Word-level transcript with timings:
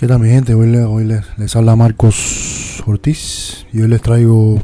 ¿Qué 0.00 0.06
tal 0.06 0.18
mi 0.18 0.30
gente? 0.30 0.54
Hoy, 0.54 1.04
les, 1.04 1.56
habla 1.56 1.76
Marcos 1.76 2.82
Ortiz 2.86 3.66
y 3.70 3.82
hoy 3.82 3.88
les 3.88 4.00
traigo 4.00 4.58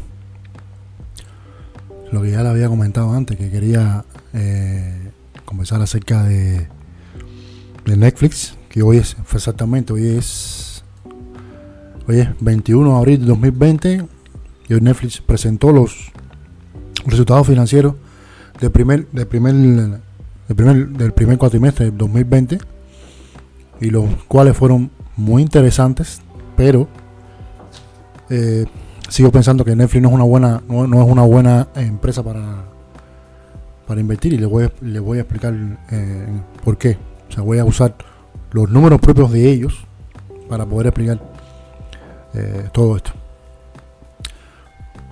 lo 2.10 2.22
que 2.22 2.30
ya 2.30 2.42
le 2.42 2.48
había 2.48 2.68
comentado 2.68 3.12
antes, 3.12 3.36
que 3.36 3.50
quería 3.50 4.06
eh, 4.32 5.10
conversar 5.44 5.82
acerca 5.82 6.22
de, 6.24 6.68
Netflix, 7.84 8.56
que 8.70 8.80
hoy 8.82 8.96
es 8.96 9.14
exactamente, 9.30 9.92
hoy 9.92 10.06
es, 10.06 10.82
hoy 12.08 12.20
es 12.20 12.28
21 12.40 12.92
de 12.92 12.96
abril 12.96 13.20
de 13.20 13.26
2020 13.26 14.06
y 14.70 14.74
Netflix 14.76 15.20
presentó 15.20 15.70
los 15.70 16.12
resultados 17.04 17.46
financieros 17.46 17.94
del 18.58 18.70
primer, 18.70 19.06
del 19.10 19.26
primer, 19.26 19.54
del 19.54 20.00
primer, 20.56 20.88
del 20.88 21.12
primer 21.12 21.36
cuatrimestre 21.36 21.90
de 21.90 21.90
2020 21.90 22.58
y 23.82 23.90
los 23.90 24.06
cuales 24.28 24.56
fueron 24.56 24.95
muy 25.16 25.42
interesantes, 25.42 26.20
pero 26.56 26.88
eh, 28.28 28.66
sigo 29.08 29.30
pensando 29.30 29.64
que 29.64 29.74
Netflix 29.74 30.02
no 30.02 30.08
es 30.08 30.14
una 30.14 30.24
buena, 30.24 30.62
no, 30.68 30.84
es 30.84 31.10
una 31.10 31.22
buena 31.22 31.68
empresa 31.74 32.22
para, 32.22 32.64
para 33.86 34.00
invertir 34.00 34.34
y 34.34 34.38
les 34.38 34.48
voy, 34.48 34.70
les 34.82 35.00
voy 35.00 35.18
a 35.18 35.22
explicar 35.22 35.54
eh, 35.90 36.26
por 36.64 36.76
qué. 36.76 36.98
O 37.28 37.32
sea, 37.32 37.42
voy 37.42 37.58
a 37.58 37.64
usar 37.64 37.94
los 38.52 38.70
números 38.70 39.00
propios 39.00 39.32
de 39.32 39.50
ellos 39.50 39.86
para 40.48 40.64
poder 40.66 40.88
explicar 40.88 41.18
eh, 42.34 42.68
todo 42.72 42.96
esto. 42.96 43.12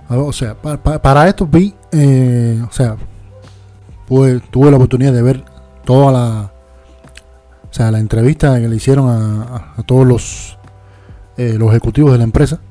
O 0.07 0.31
sea, 0.31 0.53
para, 0.53 1.27
esto 1.27 1.47
vi, 1.47 1.73
o 1.91 2.71
sea, 2.71 2.95
tuve 4.07 4.69
la 4.69 4.77
oportunidad 4.77 5.11
de 5.11 5.21
ver 5.23 5.43
toda 5.83 6.11
la, 6.11 6.54
o 7.75 7.77
sea, 7.77 7.91
la 7.91 7.99
entrevista 7.99 8.57
que 8.57 8.69
le 8.69 8.77
hicieron 8.77 9.09
a, 9.09 9.83
todos 9.85 10.07
los, 10.07 10.57
eh, 11.35 11.55
los 11.59 11.71
ejecutivos 11.71 12.13
de 12.13 12.17
la 12.17 12.23
empresa. 12.23 12.61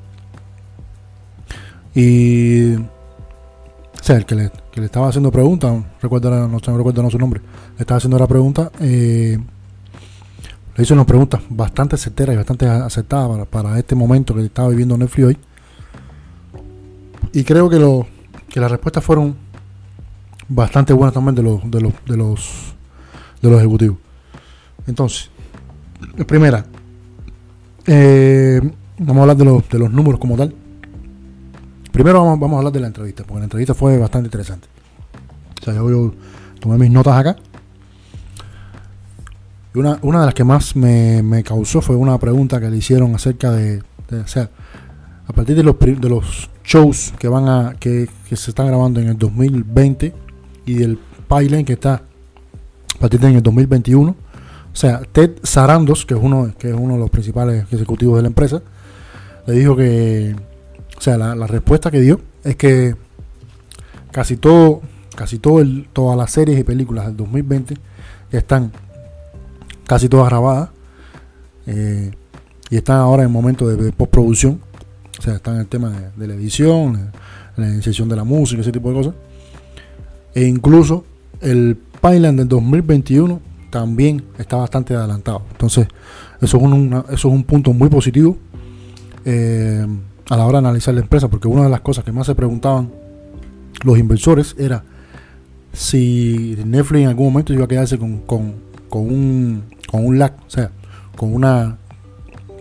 Y. 1.93 2.73
O 2.73 4.01
sea, 4.01 4.15
el 4.15 4.25
que 4.25 4.33
le, 4.33 4.51
estaba 4.83 5.09
haciendo 5.09 5.31
preguntas, 5.31 5.71
no, 5.71 5.85
no 6.01 6.77
recuerdo 6.77 7.11
su 7.11 7.19
nombre, 7.19 7.39
le 7.77 7.81
estaba 7.81 7.99
haciendo 7.99 8.17
la 8.17 8.25
pregunta. 8.25 8.71
Eh, 8.79 9.37
le 10.75 10.83
hizo 10.83 10.95
unas 10.95 11.05
preguntas 11.05 11.39
bastante 11.49 11.97
certeras 11.97 12.33
y 12.33 12.37
bastante 12.37 12.67
aceptadas 12.67 13.47
para, 13.47 13.77
este 13.77 13.93
momento 13.93 14.33
que 14.33 14.43
estaba 14.43 14.69
viviendo 14.69 14.97
Netflix 14.97 15.27
hoy. 15.27 15.37
Y 17.31 17.43
creo 17.43 17.69
que, 17.69 17.77
lo, 17.77 18.07
que 18.49 18.59
las 18.59 18.71
respuestas 18.71 19.03
fueron 19.03 19.35
bastante 20.49 20.93
buenas 20.93 21.13
también 21.13 21.35
de 21.35 21.43
los, 21.43 21.69
de 21.69 21.79
los, 21.79 21.93
de 22.07 22.17
los, 22.17 22.73
de 23.43 23.49
los 23.51 23.59
ejecutivos. 23.59 24.04
Entonces, 24.87 25.29
primera, 26.27 26.65
eh, 27.87 28.61
vamos 28.99 29.17
a 29.17 29.21
hablar 29.21 29.37
de 29.37 29.45
los, 29.45 29.69
de 29.69 29.79
los 29.79 29.91
números 29.91 30.19
como 30.19 30.35
tal. 30.35 30.53
Primero 31.91 32.23
vamos, 32.23 32.39
vamos, 32.39 32.55
a 32.55 32.57
hablar 32.59 32.73
de 32.73 32.79
la 32.79 32.87
entrevista, 32.87 33.23
porque 33.23 33.39
la 33.39 33.45
entrevista 33.45 33.73
fue 33.73 33.97
bastante 33.97 34.27
interesante. 34.27 34.67
O 35.61 35.63
sea, 35.63 35.73
yo, 35.73 36.13
tomé 36.59 36.77
mis 36.77 36.91
notas 36.91 37.17
acá. 37.17 37.35
Y 39.73 39.79
una, 39.79 39.99
una 40.01 40.19
de 40.21 40.25
las 40.25 40.33
que 40.33 40.43
más 40.43 40.75
me, 40.75 41.43
causó 41.43 41.81
fue 41.81 41.95
una 41.95 42.17
pregunta 42.17 42.59
que 42.59 42.69
le 42.69 42.77
hicieron 42.77 43.15
acerca 43.15 43.51
de, 43.51 43.81
o 44.11 44.27
sea, 44.27 44.49
a 45.27 45.33
partir 45.33 45.55
de 45.55 45.63
los, 45.63 45.79
de 45.79 46.09
los 46.09 46.49
shows 46.63 47.13
que 47.17 47.27
van 47.27 47.47
a 47.47 47.75
que, 47.79 48.09
que 48.29 48.35
se 48.35 48.51
están 48.51 48.67
grabando 48.67 48.99
en 48.99 49.09
el 49.09 49.17
2020 49.17 50.13
y 50.65 50.73
del 50.73 50.99
pipeline 51.27 51.65
que 51.65 51.73
está 51.73 51.95
a 52.95 52.99
partir 52.99 53.19
del 53.19 53.41
2021 53.41 54.15
o 54.75 54.77
sea, 54.77 55.03
Ted 55.09 55.37
Sarandos, 55.41 56.05
que 56.05 56.15
es 56.15 56.19
uno, 56.21 56.53
que 56.59 56.67
es 56.67 56.75
uno 56.75 56.95
de 56.95 56.99
los 56.99 57.09
principales 57.09 57.63
ejecutivos 57.71 58.17
de 58.17 58.23
la 58.23 58.27
empresa, 58.27 58.61
le 59.47 59.53
dijo 59.53 59.73
que, 59.77 60.35
o 60.97 61.01
sea, 61.01 61.17
la, 61.17 61.47
respuesta 61.47 61.89
que 61.89 62.01
dio 62.01 62.19
es 62.43 62.57
que 62.57 62.93
casi 64.11 64.35
todo, 64.35 64.81
casi 65.15 65.39
todo 65.39 65.63
todas 65.93 66.17
las 66.17 66.29
series 66.29 66.59
y 66.59 66.65
películas 66.65 67.05
del 67.05 67.15
2020 67.15 67.75
ya 68.33 68.37
están 68.37 68.73
casi 69.87 70.09
todas 70.09 70.27
grabadas 70.27 70.71
eh, 71.67 72.11
y 72.69 72.75
están 72.75 72.97
ahora 72.97 73.23
en 73.23 73.31
momento 73.31 73.69
de, 73.69 73.93
postproducción. 73.93 74.59
O 75.17 75.21
sea, 75.21 75.35
están 75.35 75.55
en 75.55 75.61
el 75.61 75.67
tema 75.67 76.11
de, 76.17 76.27
la 76.27 76.33
edición, 76.33 77.13
la 77.55 77.69
inserción 77.69 78.09
de 78.09 78.17
la 78.17 78.25
música, 78.25 78.59
ese 78.59 78.73
tipo 78.73 78.89
de 78.89 78.95
cosas. 78.95 79.13
E 80.33 80.43
incluso 80.43 81.05
el 81.39 81.77
Pipeline 82.01 82.35
del 82.35 82.49
2021 82.49 83.54
también 83.75 84.23
está 84.37 84.55
bastante 84.55 84.95
adelantado. 84.95 85.41
Entonces, 85.51 85.85
eso 86.39 86.57
es 86.57 86.63
un, 86.63 87.03
eso 87.09 87.13
es 87.13 87.25
un 87.25 87.43
punto 87.43 87.73
muy 87.73 87.89
positivo 87.89 88.37
eh, 89.25 89.85
a 90.29 90.37
la 90.37 90.45
hora 90.45 90.61
de 90.61 90.67
analizar 90.67 90.93
la 90.93 91.01
empresa, 91.01 91.27
porque 91.27 91.49
una 91.49 91.63
de 91.63 91.69
las 91.69 91.81
cosas 91.81 92.05
que 92.05 92.13
más 92.13 92.25
se 92.25 92.35
preguntaban 92.35 92.89
los 93.83 93.99
inversores 93.99 94.55
era 94.57 94.85
si 95.73 96.57
Netflix 96.65 97.01
en 97.01 97.09
algún 97.09 97.25
momento 97.25 97.51
iba 97.51 97.65
a 97.65 97.67
quedarse 97.67 97.97
con, 97.97 98.19
con, 98.19 98.53
un, 98.91 99.65
con 99.91 100.05
un 100.05 100.19
lag, 100.19 100.37
o 100.47 100.49
sea, 100.49 100.71
con, 101.17 101.33
una, 101.33 101.77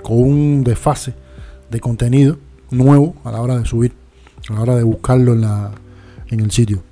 con 0.03 0.21
un 0.21 0.65
desfase 0.65 1.15
de 1.71 1.79
contenido 1.79 2.39
nuevo 2.73 3.15
a 3.23 3.31
la 3.31 3.41
hora 3.41 3.57
de 3.57 3.67
subir, 3.67 3.93
a 4.51 4.55
la 4.55 4.63
hora 4.63 4.75
de 4.75 4.83
buscarlo 4.83 5.35
en, 5.35 5.43
la, 5.43 5.71
en 6.29 6.41
el 6.41 6.51
sitio. 6.51 6.83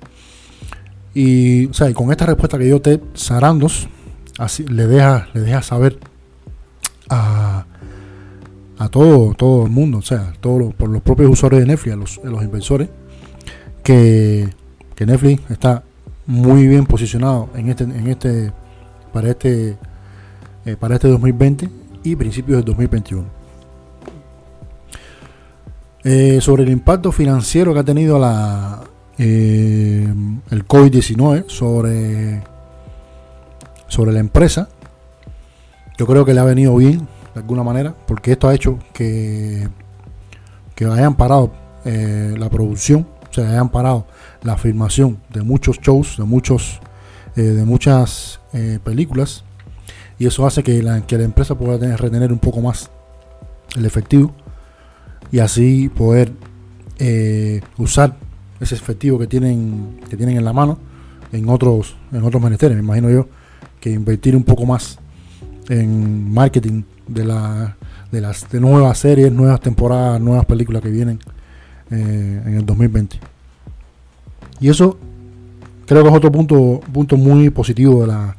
Y, 1.13 1.65
o 1.65 1.73
sea, 1.73 1.89
y 1.89 1.93
con 1.93 2.09
esta 2.09 2.25
respuesta 2.25 2.57
que 2.57 2.63
dio 2.63 2.81
Ted 2.81 3.01
Sarandos, 3.15 3.89
así 4.37 4.65
le 4.65 4.87
deja, 4.87 5.27
le 5.33 5.41
deja 5.41 5.61
saber 5.61 5.99
a, 7.09 7.65
a 8.77 8.89
todo, 8.89 9.33
todo 9.33 9.65
el 9.65 9.71
mundo, 9.71 9.99
o 9.99 10.01
sea, 10.01 10.33
todos 10.39 10.73
por 10.73 10.89
los 10.89 11.01
propios 11.01 11.31
usuarios 11.31 11.61
de 11.61 11.67
Netflix, 11.67 11.93
a 11.93 11.97
los, 11.97 12.21
los 12.23 12.43
inversores, 12.43 12.89
que, 13.83 14.49
que, 14.95 15.05
Netflix 15.05 15.41
está 15.51 15.83
muy 16.25 16.67
bien 16.67 16.85
posicionado 16.85 17.49
en 17.55 17.69
este, 17.69 17.83
en 17.83 18.07
este, 18.07 18.51
para 19.11 19.29
este, 19.29 19.77
eh, 20.65 20.75
para 20.79 20.95
este 20.95 21.07
2020 21.07 21.69
y 22.03 22.15
principios 22.15 22.57
del 22.57 22.65
2021. 22.65 23.43
Eh, 26.05 26.41
sobre 26.41 26.63
el 26.63 26.69
impacto 26.69 27.13
financiero 27.13 27.73
que 27.73 27.79
ha 27.79 27.83
tenido 27.83 28.19
la, 28.19 28.81
eh, 29.17 30.13
el 30.49 30.67
COVID-19 30.67 31.45
sobre 31.47 32.41
sobre 33.87 34.11
la 34.11 34.19
empresa. 34.19 34.69
Yo 35.97 36.07
creo 36.07 36.25
que 36.25 36.33
le 36.33 36.39
ha 36.39 36.43
venido 36.43 36.75
bien 36.75 37.07
de 37.33 37.39
alguna 37.39 37.63
manera, 37.63 37.95
porque 38.07 38.31
esto 38.31 38.47
ha 38.47 38.53
hecho 38.53 38.79
que, 38.93 39.67
que 40.75 40.85
hayan 40.85 41.15
parado 41.15 41.51
eh, 41.85 42.35
la 42.37 42.49
producción, 42.49 43.07
o 43.29 43.33
sea, 43.33 43.49
hayan 43.49 43.69
parado 43.69 44.05
la 44.43 44.57
filmación 44.57 45.19
de 45.29 45.41
muchos 45.41 45.79
shows, 45.79 46.17
de 46.17 46.23
muchos 46.23 46.79
eh, 47.35 47.41
de 47.41 47.65
muchas 47.65 48.39
eh, 48.53 48.79
películas, 48.83 49.43
y 50.19 50.27
eso 50.27 50.45
hace 50.45 50.63
que 50.63 50.83
la, 50.83 51.01
que 51.01 51.17
la 51.17 51.23
empresa 51.23 51.55
pueda 51.55 51.79
tener, 51.79 51.99
retener 51.99 52.31
un 52.31 52.39
poco 52.39 52.61
más 52.61 52.91
el 53.75 53.85
efectivo 53.85 54.33
y 55.31 55.39
así 55.39 55.89
poder 55.89 56.31
usar 57.77 58.15
ese 58.61 58.75
efectivo 58.75 59.19
que 59.19 59.27
tienen 59.27 59.99
que 60.09 60.15
tienen 60.15 60.37
en 60.37 60.45
la 60.45 60.53
mano 60.53 60.77
en 61.33 61.49
otros 61.49 61.97
en 62.13 62.23
otros 62.23 62.41
menesteres, 62.41 62.77
me 62.77 62.83
imagino 62.83 63.09
yo 63.09 63.27
que 63.83 63.91
invertir 63.91 64.33
un 64.33 64.45
poco 64.45 64.65
más 64.65 64.97
en 65.67 66.31
marketing 66.31 66.83
de, 67.05 67.25
la, 67.25 67.75
de 68.13 68.21
las 68.21 68.49
de 68.49 68.61
nuevas 68.61 68.97
series, 68.97 69.29
nuevas 69.29 69.59
temporadas, 69.59 70.21
nuevas 70.21 70.45
películas 70.45 70.81
que 70.81 70.89
vienen 70.89 71.19
eh, 71.91 72.41
en 72.45 72.53
el 72.53 72.65
2020. 72.65 73.19
Y 74.61 74.69
eso 74.69 74.97
creo 75.85 76.01
que 76.01 76.07
es 76.07 76.15
otro 76.15 76.31
punto, 76.31 76.79
punto 76.93 77.17
muy 77.17 77.49
positivo 77.49 77.99
de 77.99 78.07
la, 78.07 78.37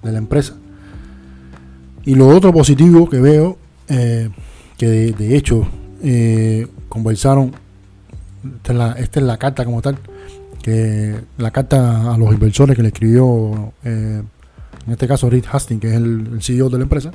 de 0.00 0.12
la 0.12 0.18
empresa. 0.18 0.54
Y 2.04 2.14
lo 2.14 2.28
otro 2.28 2.52
positivo 2.52 3.08
que 3.10 3.18
veo, 3.18 3.58
eh, 3.88 4.30
que 4.78 4.86
de, 4.86 5.36
hecho 5.36 5.66
eh, 6.04 6.68
conversaron, 6.88 7.50
esta 8.44 8.92
es, 9.00 9.22
la, 9.24 9.38
carta 9.38 9.64
como 9.64 9.82
tal, 9.82 9.98
que 10.62 11.16
la 11.36 11.50
carta 11.50 12.14
a 12.14 12.16
los 12.16 12.32
inversores 12.32 12.76
que 12.76 12.82
le 12.82 12.88
escribió 12.88 13.72
en 14.86 14.92
este 14.92 15.08
caso 15.08 15.30
Reed 15.30 15.44
Hastings, 15.50 15.80
que 15.80 15.88
es 15.88 15.94
el, 15.94 16.38
CEO 16.40 16.68
de 16.68 16.78
la 16.78 16.84
empresa, 16.84 17.10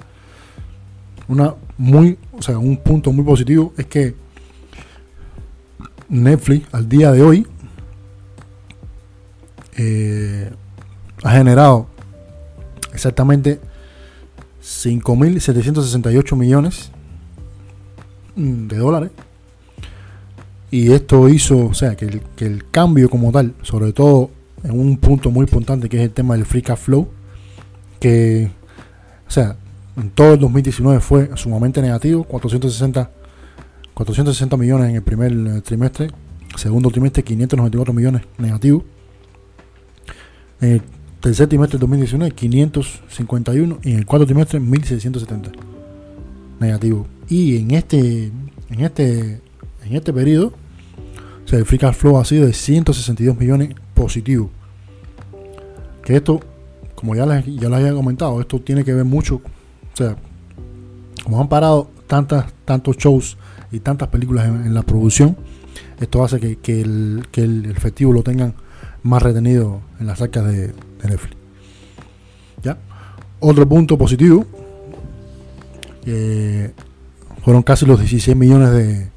una 1.28 1.54
muy, 1.78 2.18
o 2.32 2.42
sea, 2.42 2.58
un 2.58 2.78
punto 2.78 3.12
muy 3.12 3.24
positivo 3.24 3.74
es 3.78 3.86
que 3.86 4.16
Netflix 6.10 6.68
al 6.74 6.90
día 6.90 7.12
de 7.12 7.22
hoy 7.22 7.48
eh, 9.78 10.52
ha 11.24 11.32
generado 11.32 11.88
exactamente 12.92 13.60
5.768 14.64 16.36
millones 16.36 16.92
de 18.36 18.78
dólares. 18.78 19.12
Y 20.72 20.92
esto 20.92 21.30
hizo, 21.30 21.68
o 21.68 21.74
sea, 21.74 21.96
que 21.96 22.22
el 22.38 22.70
cambio 22.70 23.10
como 23.10 23.32
tal, 23.32 23.54
sobre 23.64 23.92
todo 23.92 24.32
en 24.64 24.80
un 24.80 24.98
punto 24.98 25.32
muy 25.32 25.44
importante 25.44 25.90
que 25.90 25.98
es 25.98 26.04
el 26.04 26.12
tema 26.12 26.36
del 26.36 26.46
free 26.46 26.62
cash 26.62 26.78
flow, 26.78 27.08
que, 28.00 28.52
o 29.28 29.32
sea, 29.32 29.56
en 29.98 30.10
todo 30.12 30.34
el 30.34 30.40
2019 30.40 31.00
fue 31.00 31.30
sumamente 31.36 31.82
negativo, 31.82 32.24
460, 32.24 33.12
460 33.94 34.58
millones 34.58 34.90
en 34.90 34.96
el 34.96 35.04
primer 35.04 35.32
eh, 35.32 35.62
trimestre, 35.62 36.10
segundo 36.56 36.90
trimestre 36.90 37.24
594 37.24 37.94
millones 37.94 38.24
negativo. 38.38 38.84
En 40.62 40.72
el 40.74 40.82
tercer 41.22 41.48
trimestre 41.48 41.78
del 41.78 41.82
2019 41.82 42.32
551 42.36 43.80
y 43.84 43.92
en 43.92 43.98
el 44.00 44.06
cuarto 44.06 44.26
trimestre 44.26 44.60
1670 44.60 45.52
negativo. 46.60 47.08
Y 47.28 47.58
en 47.58 47.72
este 47.72 48.32
en 48.70 48.80
este 48.82 49.42
en 49.86 49.96
este 49.96 50.12
periodo 50.14 50.54
o 51.50 51.52
sea, 51.52 51.58
el 51.58 51.66
free 51.66 51.80
cash 51.80 51.96
flow 51.96 52.20
ha 52.20 52.26
sido 52.26 52.46
de 52.46 52.54
162 52.54 53.36
millones 53.36 53.74
positivo. 53.96 54.52
Que 56.04 56.18
esto, 56.18 56.42
como 57.00 57.16
ya 57.16 57.26
les, 57.26 57.46
ya 57.46 57.70
les 57.70 57.80
había 57.80 57.94
comentado, 57.94 58.42
esto 58.42 58.60
tiene 58.60 58.84
que 58.84 58.94
ver 58.94 59.06
mucho, 59.06 59.36
o 59.36 59.96
sea, 59.96 60.18
como 61.24 61.40
han 61.40 61.48
parado 61.48 61.90
tantas, 62.08 62.52
tantos 62.66 62.98
shows 62.98 63.38
y 63.72 63.80
tantas 63.80 64.10
películas 64.10 64.48
en, 64.48 64.74
la 64.74 64.84
producción, 64.84 65.38
esto 66.02 66.24
hace 66.26 66.58
que, 66.58 66.82
el, 66.82 67.28
que 67.32 67.42
el, 67.42 67.74
festivo 67.76 68.12
lo 68.12 68.22
tengan 68.22 68.54
más 69.04 69.24
retenido 69.24 69.80
en 70.02 70.08
las 70.08 70.22
arcas 70.22 70.46
de, 70.46 70.68
de 70.68 71.08
Netflix. 71.08 71.38
¿Ya? 72.64 72.78
Otro 73.40 73.68
punto 73.70 73.98
positivo, 73.98 74.46
fueron 77.44 77.64
casi 77.64 77.86
los 77.86 77.98
16 78.00 78.36
millones 78.36 78.72
de, 78.72 79.08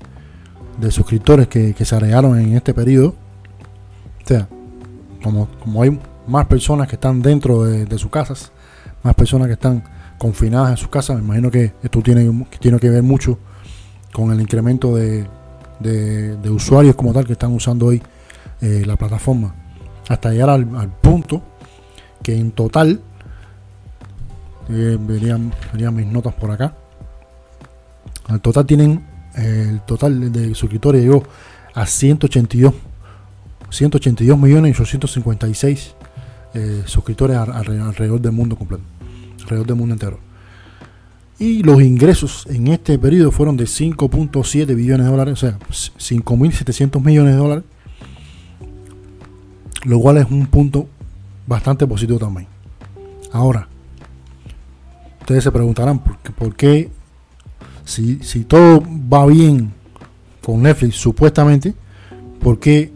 de 0.81 0.91
suscriptores 0.93 1.49
que, 1.49 1.75
se 1.85 1.95
agregaron 1.97 2.39
en 2.39 2.55
este 2.55 2.75
periodo. 2.75 3.17
O 4.25 4.29
sea, 4.29 4.49
como, 5.23 5.49
como 5.61 5.83
hay 5.83 5.99
más 6.27 6.47
personas 6.47 6.89
que 6.89 6.97
están 6.97 7.23
dentro 7.23 7.65
de, 7.65 7.99
sus 7.99 8.11
casas, 8.11 8.53
más 9.03 9.15
personas 9.15 9.49
que 9.49 9.55
están 9.55 9.83
confinadas 10.19 10.71
en 10.71 10.77
sus 10.77 10.89
casas, 10.89 11.17
me 11.17 11.23
imagino 11.23 11.51
que 11.51 11.73
esto 11.83 12.01
tiene, 12.01 12.47
tiene 12.61 12.79
que 12.79 12.91
ver 12.91 13.03
mucho 13.03 13.39
con 14.13 14.33
el 14.33 14.41
incremento 14.41 14.95
de, 14.97 15.27
de, 15.81 16.51
usuarios 16.51 16.95
como 16.95 17.13
tal 17.13 17.27
que 17.27 17.33
están 17.33 17.53
usando 17.53 17.87
hoy 17.87 18.03
eh, 18.61 18.85
la 18.87 18.97
plataforma. 18.97 19.55
Hasta 20.09 20.31
llegar 20.31 20.51
al, 20.51 20.67
punto 21.01 21.43
que 22.23 22.37
en 22.37 22.53
total, 22.53 23.01
eh, 24.69 24.97
verían, 25.01 25.53
verían 25.73 25.95
mis 25.95 26.07
notas 26.07 26.35
por 26.35 26.51
acá, 26.51 26.75
al 28.29 28.41
total 28.41 28.67
tienen 28.67 29.05
el 29.35 29.81
total 29.83 30.31
de 30.31 30.55
suscriptores 30.55 31.03
llegó 31.03 31.23
a 31.75 31.87
182 31.87 32.75
182 33.71 34.39
millones 34.39 34.79
y 34.79 34.83
856 34.83 35.95
eh, 36.55 36.83
suscriptores 36.87 37.37
alrededor 37.37 38.21
del 38.21 38.33
mundo 38.33 38.57
completo, 38.57 38.85
alrededor 39.43 39.67
del 39.67 39.77
mundo 39.77 39.95
entero. 39.95 40.19
Y 41.39 41.63
los 41.63 41.83
ingresos 41.83 42.47
en 42.51 42.69
este 42.69 42.99
periodo 42.99 43.33
fueron 43.33 43.57
de 43.57 43.65
5.7 43.65 44.77
billones 44.77 45.07
de 45.07 45.11
dólares, 45.11 45.33
o 45.33 45.37
sea, 45.37 45.59
5.700 45.59 47.03
millones 47.03 47.33
de 47.33 47.39
dólares, 47.39 47.65
lo 49.85 49.99
cual 49.99 50.19
es 50.19 50.31
un 50.31 50.47
punto 50.47 50.89
bastante 51.47 51.87
positivo 51.87 52.19
también. 52.19 52.47
Ahora, 53.33 53.67
ustedes 55.21 55.43
se 55.43 55.51
preguntarán 55.51 55.99
por 55.99 56.19
qué, 56.19 56.31
por 56.31 56.55
qué 56.55 56.91
si, 57.85 58.19
si 58.23 58.45
todo 58.45 58.83
va 59.13 59.27
bien 59.27 59.73
con 60.45 60.63
Netflix, 60.63 60.97
supuestamente, 60.97 61.75
¿por 62.41 62.59
qué 62.59 62.93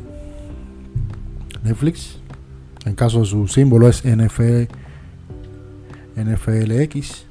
Netflix. 1.62 2.21
En 2.86 2.96
caso 2.96 3.20
de 3.20 3.26
su 3.26 3.48
símbolo 3.48 3.88
es 3.88 4.04
NFL, 4.04 4.68
NFLX. 6.16 7.26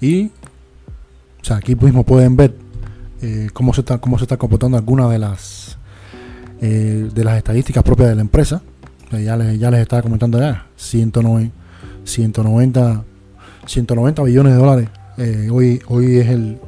Y 0.00 0.30
o 1.40 1.44
sea, 1.44 1.56
aquí 1.56 1.74
mismo 1.74 2.04
pueden 2.04 2.36
ver 2.36 2.54
eh, 3.20 3.48
cómo 3.52 3.74
se 3.74 3.80
está 3.80 3.98
cómo 3.98 4.18
se 4.18 4.24
está 4.24 4.36
comportando 4.36 4.76
algunas 4.76 5.10
de 5.10 5.18
las 5.18 5.78
eh, 6.60 7.10
de 7.12 7.24
las 7.24 7.36
estadísticas 7.36 7.82
propias 7.82 8.08
de 8.08 8.14
la 8.14 8.22
empresa. 8.22 8.62
Ya 9.10 9.36
les, 9.36 9.58
ya 9.58 9.70
les 9.70 9.80
estaba 9.80 10.02
comentando 10.02 10.38
ya. 10.38 10.66
190, 10.76 11.52
190, 12.04 13.04
190 13.66 14.22
billones 14.22 14.52
de 14.54 14.58
dólares. 14.58 14.88
Eh, 15.18 15.48
hoy, 15.52 15.80
hoy 15.86 16.16
es 16.16 16.28
el, 16.28 16.58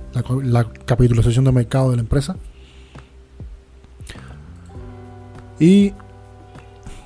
la, 0.45 0.65
capitalización 0.85 1.45
de 1.45 1.53
mercado 1.53 1.91
de 1.91 1.97
la 1.97 2.03
empresa. 2.03 2.37
Y 5.59 5.95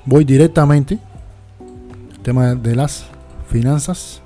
voy 0.05 0.25
directamente 0.25 0.99
al 1.59 2.19
tema 2.19 2.55
de 2.55 2.75
las 2.75 3.05
finanzas. 3.47 4.21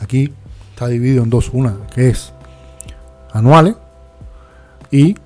Aquí 0.00 0.32
está 0.70 0.88
dividido 0.88 1.22
en 1.24 1.30
dos. 1.30 1.50
Una 1.52 1.76
que 1.94 2.08
es 2.10 2.32
anuales 3.32 3.76
y 4.90 5.16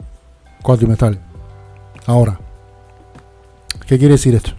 cuatrimestrales. 0.63 1.19
Ahora, 2.07 2.39
¿qué 3.87 3.99
quiere 3.99 4.13
decir 4.13 4.35
esto? 4.35 4.53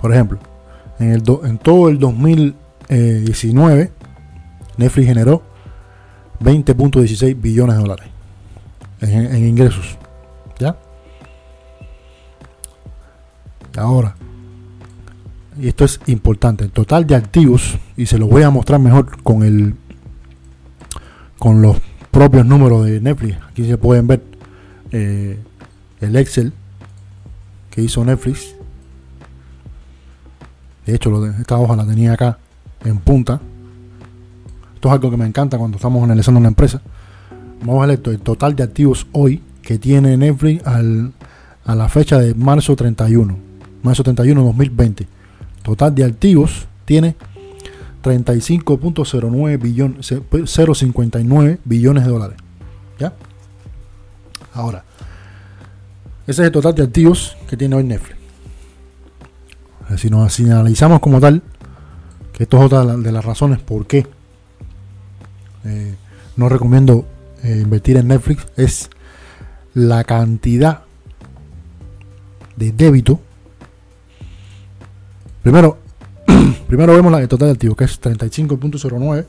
Por 0.00 0.12
ejemplo, 0.12 0.38
en, 0.98 1.12
el 1.12 1.22
en 1.44 1.58
todo 1.58 1.88
el 1.88 1.98
2019, 1.98 3.90
Netflix 4.76 5.06
generó 5.06 5.42
20.16 6.42 7.40
billones 7.40 7.76
de 7.76 7.82
dólares 7.82 8.08
en, 9.00 9.46
ingresos. 9.46 9.98
¿Ya? 10.58 10.76
Ahora, 13.76 14.14
y 15.58 15.68
esto 15.68 15.84
es 15.84 16.00
importante, 16.06 16.64
el 16.64 16.70
total 16.70 17.06
de 17.06 17.14
activos, 17.14 17.78
y 17.96 18.06
se 18.06 18.18
lo 18.18 18.26
voy 18.26 18.42
a 18.42 18.50
mostrar 18.50 18.80
mejor 18.80 19.22
con 19.22 19.42
el 19.42 19.74
con 21.38 21.60
los 21.60 21.76
propios 22.12 22.46
números 22.46 22.86
de 22.86 23.00
Netflix. 23.00 23.36
Aquí 23.50 23.66
se 23.66 23.76
pueden 23.76 24.06
ver 24.06 24.22
eh, 24.92 25.38
el 26.00 26.16
Excel 26.16 26.52
que 27.70 27.82
hizo 27.82 28.04
Netflix. 28.04 28.54
De 30.86 30.94
hecho, 30.94 31.26
esta 31.26 31.58
hoja 31.58 31.74
la 31.74 31.86
tenía 31.86 32.12
acá 32.12 32.38
en 32.84 32.98
punta. 32.98 33.40
Esto 34.82 34.88
es 34.88 34.94
algo 34.94 35.12
que 35.12 35.16
me 35.16 35.26
encanta 35.26 35.58
cuando 35.58 35.76
estamos 35.76 36.02
analizando 36.02 36.40
una 36.40 36.48
empresa. 36.48 36.82
Vamos 37.60 37.84
a 37.84 37.86
ver 37.86 38.00
el 38.04 38.18
total 38.18 38.56
de 38.56 38.64
activos 38.64 39.06
hoy 39.12 39.40
que 39.62 39.78
tiene 39.78 40.16
Netflix 40.16 40.66
al, 40.66 41.12
a 41.64 41.76
la 41.76 41.88
fecha 41.88 42.18
de 42.18 42.34
marzo 42.34 42.74
31. 42.74 43.38
Marzo 43.84 44.02
31 44.02 44.42
2020. 44.42 45.06
Total 45.62 45.94
de 45.94 46.02
activos 46.02 46.66
tiene 46.84 47.14
35.09 48.02 49.62
billones 49.62 50.10
0.59 50.10 51.58
billones 51.64 52.04
de 52.04 52.10
dólares. 52.10 52.36
¿Ya? 52.98 53.12
Ahora, 54.52 54.82
ese 56.26 56.42
es 56.42 56.46
el 56.46 56.50
total 56.50 56.74
de 56.74 56.82
activos 56.82 57.36
que 57.48 57.56
tiene 57.56 57.76
hoy 57.76 57.84
Netflix. 57.84 58.18
Si 59.96 60.10
nos 60.10 60.40
analizamos 60.40 60.98
como 60.98 61.20
tal, 61.20 61.40
que 62.32 62.42
esto 62.42 62.58
es 62.58 62.64
otra 62.64 62.84
de 62.84 63.12
las 63.12 63.24
razones 63.24 63.60
por 63.60 63.86
qué 63.86 64.08
eh, 65.64 65.94
no 66.36 66.48
recomiendo 66.48 67.06
eh, 67.42 67.60
invertir 67.62 67.96
en 67.96 68.08
Netflix 68.08 68.46
es 68.56 68.90
la 69.74 70.04
cantidad 70.04 70.82
de 72.56 72.72
débito. 72.72 73.20
Primero, 75.42 75.78
primero 76.68 76.94
vemos 76.94 77.10
la, 77.10 77.26
total 77.26 77.48
de 77.48 77.52
activos, 77.54 77.76
que 77.76 77.84
es 77.84 78.00
35.09, 78.00 79.26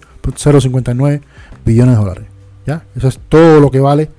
059 0.61 1.21
billones 1.65 1.95
de 1.95 1.99
dólares. 2.01 2.25
¿ya? 2.65 2.83
Eso 2.95 3.07
es 3.07 3.19
todo 3.29 3.59
lo 3.59 3.71
que 3.71 3.79
vale, 3.79 4.09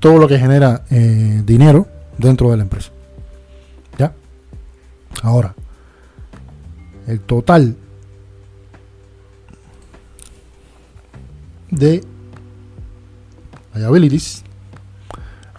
todo 0.00 0.18
lo 0.18 0.28
que 0.28 0.38
genera 0.38 0.84
eh, 0.90 1.42
dinero 1.44 1.88
dentro 2.18 2.50
de 2.50 2.56
la 2.56 2.62
empresa. 2.62 2.90
¿Ya? 3.98 4.12
Ahora, 5.22 5.54
el 7.06 7.20
total 7.20 7.76
de 11.76 12.02
liabilities 13.74 14.44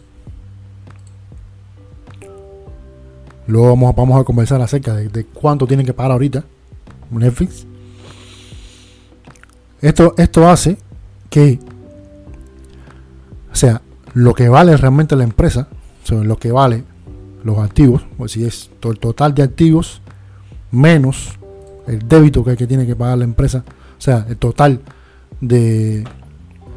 Luego 3.47 3.69
vamos, 3.69 3.95
vamos 3.97 4.21
a 4.21 4.25
conversar 4.25 4.61
acerca 4.61 4.95
de, 4.95 5.25
cuánto 5.25 5.67
tienen 5.67 5.87
que 5.87 5.95
pagar 5.95 6.13
ahorita 6.13 6.45
Netflix. 7.11 7.67
Esto, 9.81 10.15
esto 10.19 10.47
hace 10.49 10.77
que, 11.31 11.59
o 13.51 13.57
sea, 13.57 13.81
lo 14.13 14.35
que 14.35 14.49
vale 14.49 14.77
realmente 14.77 15.17
la 15.17 15.25
empresa, 15.25 15.69
sobre 16.05 16.27
lo 16.27 16.37
que 16.37 16.53
vale 16.53 16.85
los 17.49 17.59
activos, 17.59 18.07
o 18.19 18.29
si 18.29 18.45
es 18.45 18.71
el 18.83 18.99
total 18.99 19.35
de 19.35 19.43
activos 19.43 20.03
menos 20.71 21.39
el 21.87 22.07
débito 22.07 22.45
que, 22.45 22.67
tiene 22.67 22.87
que 22.87 22.95
pagar 22.95 23.19
la 23.19 23.25
empresa, 23.25 23.65
o 23.97 24.01
sea, 24.01 24.27
el 24.29 24.37
total 24.37 24.83
de, 25.41 26.05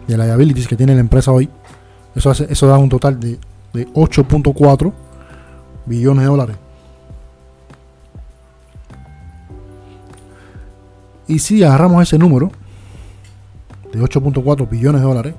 de 0.07 0.17
liabilities 0.17 0.67
que 0.67 0.77
tiene 0.77 0.95
la 0.95 1.01
empresa 1.01 1.31
hoy, 1.31 1.49
eso, 2.15 2.29
hace, 2.29 2.47
eso 2.49 2.67
da 2.67 2.77
un 2.77 2.87
total 2.87 3.19
de, 3.19 3.37
de 3.73 3.87
8.4 3.89 4.93
billones 5.85 6.21
de 6.21 6.27
dólares. 6.29 6.55
Y 11.27 11.39
si 11.39 11.63
agarramos 11.63 12.03
ese 12.03 12.17
número 12.17 12.49
de 13.91 13.99
8.4 13.99 14.69
billones 14.69 15.01
de 15.01 15.07
dólares, 15.07 15.35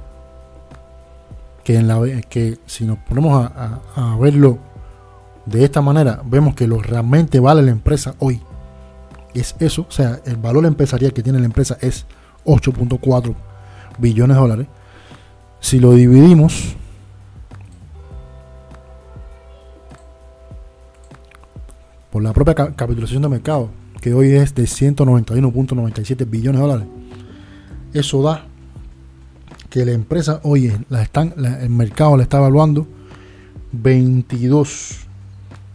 que, 1.65 1.77
en 1.77 1.89
la, 1.89 2.01
que 2.29 2.59
si 2.67 2.85
nos 2.85 2.99
ponemos 2.99 3.51
a, 3.57 3.81
a 3.95 4.17
verlo 4.19 4.59
de 5.47 5.65
esta 5.65 5.81
manera 5.81 6.23
vemos 6.25 6.55
que 6.55 6.67
lo 6.67 6.81
realmente 6.81 7.41
vale 7.41 7.63
la 7.63 7.71
empresa 7.71 8.15
hoy 8.19 8.41
es 9.35 9.57
eso, 9.59 9.87
o 9.89 9.91
sea, 9.91 10.21
el 10.25 10.37
valor 10.37 10.67
empresarial 10.67 11.13
que 11.13 11.23
tiene 11.23 11.39
la 11.39 11.47
empresa 11.47 11.79
es 11.81 12.07
8.4 12.45 13.35
billones 13.99 14.37
de 14.37 14.41
dólares. 14.41 14.67
Si 15.61 15.81
lo 15.81 15.95
dividimos 15.95 16.75
por 22.11 22.23
la 22.23 22.33
propia 22.33 22.55
capitalización 22.55 23.23
de 23.23 23.29
mercado, 23.29 23.71
que 24.01 24.13
hoy 24.13 24.33
es 24.33 24.55
de 24.55 24.65
191.97 24.65 26.29
billones 26.29 26.61
de 26.61 26.67
dólares, 26.67 26.89
eso 27.95 28.23
da 28.23 28.45
que 29.71 29.87
la 29.87 29.93
empresa 29.93 30.41
hoy 30.43 30.73
la 30.91 31.03
están, 31.03 31.35
el 31.39 31.71
mercado 31.71 32.17
la 32.17 32.25
está 32.25 32.39
evaluando 32.39 32.87
22 33.73 35.07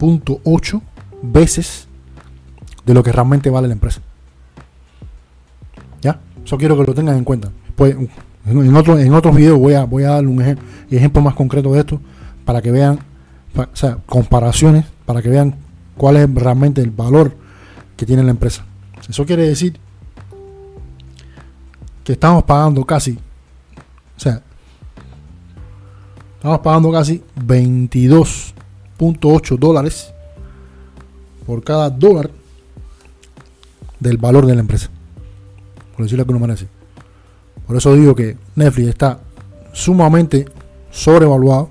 8 0.00 0.82
veces 1.22 1.88
de 2.84 2.94
lo 2.94 3.02
que 3.02 3.12
realmente 3.12 3.50
vale 3.50 3.68
la 3.68 3.74
empresa. 3.74 4.00
¿Ya? 6.00 6.20
Eso 6.44 6.56
quiero 6.56 6.76
que 6.76 6.84
lo 6.84 6.94
tengan 6.94 7.16
en 7.16 7.24
cuenta. 7.24 7.50
Pues, 7.76 7.96
en, 8.46 8.76
otro, 8.76 8.98
en 8.98 9.12
otros 9.12 9.36
videos 9.36 9.58
voy 9.58 9.74
a, 9.74 9.84
voy 9.84 10.04
a 10.04 10.10
dar 10.10 10.26
un 10.26 10.40
ejemplo, 10.90 11.20
más 11.20 11.34
concreto 11.34 11.72
de 11.72 11.80
esto 11.80 12.00
para 12.44 12.62
que 12.62 12.70
vean, 12.70 12.98
comparaciones, 14.06 14.86
para 15.04 15.20
que 15.20 15.28
vean 15.28 15.54
cuál 15.96 16.16
es 16.16 16.32
realmente 16.34 16.80
el 16.80 16.90
valor 16.90 17.36
que 17.96 18.06
tiene 18.06 18.22
la 18.22 18.30
empresa. 18.30 18.64
Eso 19.08 19.26
quiere 19.26 19.46
decir 19.46 19.78
que 22.04 22.12
estamos 22.12 22.44
pagando 22.44 22.84
casi, 22.84 23.18
o 24.16 24.20
sea, 24.20 24.40
estamos 26.36 26.60
pagando 26.60 26.90
casi 26.90 27.22
22 27.36 28.54
.8 28.98 29.58
dólares 29.58 30.12
por 31.46 31.62
cada 31.62 31.90
dólar 31.90 32.30
del 34.00 34.18
valor 34.18 34.46
de 34.46 34.54
la 34.54 34.60
empresa. 34.60 34.90
Por 35.96 36.04
decirlo 36.04 36.24
de 36.24 36.30
alguna 36.32 36.46
manera. 36.46 36.68
Por 37.66 37.76
eso 37.76 37.94
digo 37.94 38.14
que 38.14 38.36
Netflix 38.54 38.88
está 38.88 39.20
sumamente 39.72 40.46
sobrevaluado 40.90 41.70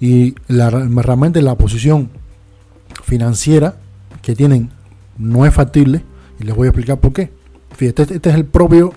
y 0.00 0.34
la, 0.48 0.70
realmente 0.70 1.40
la 1.40 1.54
posición 1.56 2.10
financiera 3.04 3.76
que 4.20 4.34
tienen 4.34 4.70
no 5.18 5.46
es 5.46 5.54
factible 5.54 6.02
y 6.40 6.44
les 6.44 6.54
voy 6.54 6.66
a 6.66 6.70
explicar 6.70 6.98
por 6.98 7.12
qué. 7.12 7.32
Fíjate, 7.76 8.02
este, 8.02 8.14
este 8.16 8.30
es 8.30 8.34
el 8.34 8.44
propio 8.44 8.92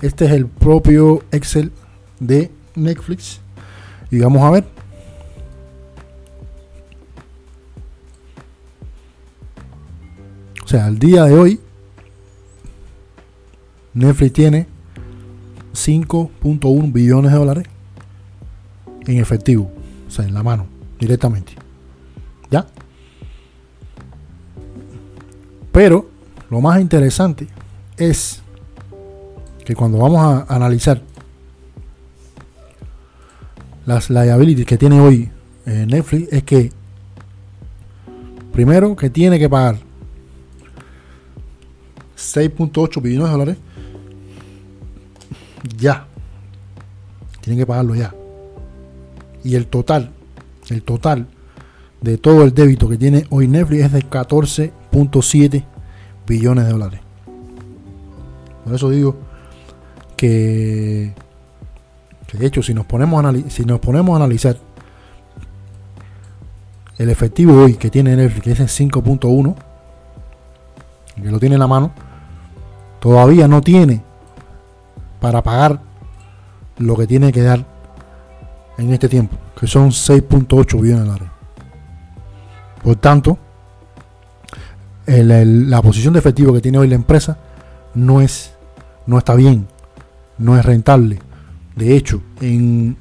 este 0.00 0.26
es 0.26 0.30
el 0.30 0.46
propio 0.46 1.24
Excel 1.32 1.72
de 2.20 2.50
Netflix 2.76 3.40
y 4.10 4.20
vamos 4.20 4.42
a 4.42 4.50
ver 4.50 4.64
O 10.68 10.70
sea, 10.70 10.84
al 10.84 10.98
día 10.98 11.24
de 11.24 11.32
hoy, 11.32 11.60
Netflix 13.94 14.32
tiene 14.34 14.66
5.1 15.72 16.92
billones 16.92 17.32
de 17.32 17.38
dólares 17.38 17.66
en 19.06 19.16
efectivo, 19.18 19.72
o 20.06 20.10
sea, 20.10 20.26
en 20.26 20.34
la 20.34 20.42
mano, 20.42 20.66
directamente. 21.00 21.54
¿Ya? 22.50 22.66
Pero 25.72 26.10
lo 26.50 26.60
más 26.60 26.82
interesante 26.82 27.48
es 27.96 28.42
que 29.64 29.74
cuando 29.74 29.96
vamos 29.96 30.18
a 30.18 30.54
analizar 30.54 31.00
las 33.86 34.10
liabilities 34.10 34.66
que 34.66 34.76
tiene 34.76 35.00
hoy 35.00 35.30
eh, 35.64 35.86
Netflix, 35.88 36.30
es 36.30 36.42
que 36.42 36.70
primero 38.52 38.94
que 38.94 39.08
tiene 39.08 39.38
que 39.38 39.48
pagar 39.48 39.87
6.8 42.18 43.00
billones 43.00 43.26
de 43.26 43.32
dólares. 43.32 43.56
Ya. 45.78 46.06
Tienen 47.40 47.58
que 47.58 47.66
pagarlo 47.66 47.94
ya. 47.94 48.14
Y 49.44 49.54
el 49.54 49.66
total, 49.66 50.10
el 50.68 50.82
total 50.82 51.28
de 52.00 52.18
todo 52.18 52.42
el 52.42 52.52
débito 52.52 52.88
que 52.88 52.98
tiene 52.98 53.26
hoy 53.30 53.48
Netflix 53.48 53.84
es 53.84 53.92
de 53.92 54.04
14.7 54.04 55.64
billones 56.26 56.66
de 56.66 56.72
dólares. 56.72 57.00
Por 58.64 58.74
eso 58.74 58.90
digo 58.90 59.16
que, 60.16 61.14
de 62.32 62.46
hecho 62.46 62.62
si 62.62 62.74
nos 62.74 62.84
ponemos 62.84 63.24
a 63.24 63.50
si 63.50 63.64
nos 63.64 63.80
ponemos 63.80 64.12
a 64.12 64.16
analizar 64.16 64.58
el 66.98 67.08
efectivo 67.08 67.62
hoy 67.62 67.74
que 67.74 67.90
tiene 67.90 68.16
Netflix, 68.16 68.42
que 68.42 68.50
es 68.52 68.60
el 68.60 68.90
5.1, 68.90 69.54
que 71.22 71.30
lo 71.30 71.38
tiene 71.38 71.54
en 71.54 71.60
la 71.60 71.68
mano, 71.68 71.92
todavía 73.00 73.48
no 73.48 73.60
tiene 73.60 74.02
para 75.20 75.42
pagar 75.42 75.80
lo 76.78 76.96
que 76.96 77.06
tiene 77.06 77.32
que 77.32 77.42
dar 77.42 77.64
en 78.78 78.92
este 78.92 79.08
tiempo, 79.08 79.36
que 79.58 79.66
son 79.66 79.90
6.8 79.90 80.80
billones 80.80 81.04
de 81.04 81.10
dólares. 81.10 81.28
Por 82.82 82.96
tanto, 82.96 83.38
la 85.06 85.82
posición 85.82 86.12
de 86.12 86.20
efectivo 86.20 86.52
que 86.52 86.60
tiene 86.60 86.78
hoy 86.78 86.88
la 86.88 86.94
empresa 86.94 87.38
no 87.94 88.20
es 88.20 88.54
no 89.06 89.16
está 89.16 89.34
bien, 89.34 89.66
no 90.36 90.56
es 90.58 90.64
rentable. 90.64 91.18
De 91.74 91.96
hecho, 91.96 92.22
en, 92.42 92.96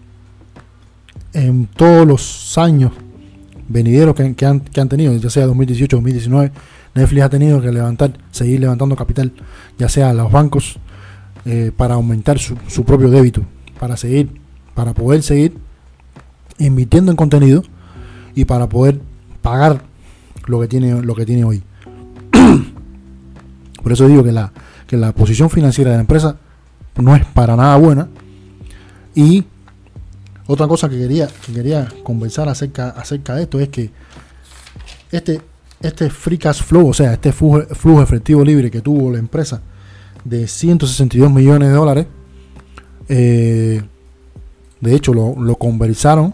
en 1.33 1.67
todos 1.67 2.07
los 2.07 2.57
años 2.57 2.93
venideros 3.67 4.15
que, 4.15 4.45
han, 4.45 4.61
que 4.61 4.81
han 4.81 4.89
tenido, 4.89 5.13
ya 5.17 5.29
sea 5.29 5.45
2018 5.45 5.97
2019, 5.97 6.51
Netflix 6.97 7.23
ha 7.23 7.29
tenido 7.29 7.61
que 7.61 7.71
levantar, 7.71 8.17
seguir 8.31 8.59
levantando 8.59 8.95
capital, 8.95 9.31
ya 9.77 9.89
sea 9.89 10.09
a 10.09 10.13
los 10.13 10.31
bancos, 10.31 10.79
eh, 11.45 11.71
para 11.75 11.95
aumentar 11.95 12.39
su, 12.39 12.57
su, 12.67 12.83
propio 12.83 13.09
débito, 13.09 13.43
para 13.79 13.95
seguir, 13.95 14.41
para 14.73 14.93
poder 14.93 15.23
seguir 15.23 15.57
invirtiendo 16.57 17.11
en 17.11 17.15
contenido 17.15 17.63
y 18.35 18.45
para 18.45 18.67
poder 18.67 18.99
pagar 19.41 19.81
lo 20.45 20.59
que 20.59 20.67
tiene, 20.67 21.01
lo 21.01 21.15
que 21.15 21.25
tiene 21.25 21.43
hoy. 21.43 21.63
Por 23.83 23.91
eso 23.91 24.07
digo 24.07 24.23
que 24.23 24.31
la, 24.31 24.51
que 24.87 24.97
la 24.97 25.13
posición 25.13 25.49
financiera 25.49 25.91
de 25.91 25.97
la 25.97 26.01
empresa 26.01 26.37
no 26.95 27.15
es 27.15 27.25
para 27.25 27.55
nada 27.55 27.75
buena. 27.77 28.07
Y 29.15 29.45
otra 30.47 30.67
cosa 30.67 30.89
que 30.89 30.97
quería, 30.97 31.27
que 31.45 31.53
quería 31.53 31.87
conversar 32.03 32.49
acerca, 32.49 32.89
acerca 32.89 33.35
de 33.35 33.43
esto 33.43 33.59
es 33.59 33.69
que 33.69 33.91
este, 35.11 35.41
este 35.81 36.09
free 36.09 36.37
cash 36.37 36.61
flow, 36.61 36.89
o 36.89 36.93
sea, 36.93 37.13
este 37.13 37.31
flujo, 37.31 38.01
efectivo 38.01 38.43
libre 38.43 38.71
que 38.71 38.81
tuvo 38.81 39.11
la 39.11 39.19
empresa 39.19 39.61
de 40.23 40.47
162 40.47 41.31
millones 41.31 41.69
de 41.69 41.73
dólares, 41.73 42.07
eh, 43.09 43.81
de 44.81 44.95
hecho 44.95 45.13
lo, 45.13 45.55
conversaron 45.55 46.33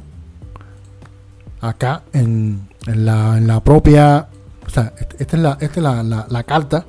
acá 1.61 2.03
en, 2.13 2.67
la, 2.85 3.61
propia, 3.63 4.27
o 4.65 4.69
sea, 4.69 4.93
esta 5.19 5.37
es, 5.37 5.43
la, 5.43 5.57
esta 5.59 5.79
es 5.79 6.29
la, 6.29 6.43
carta 6.43 6.85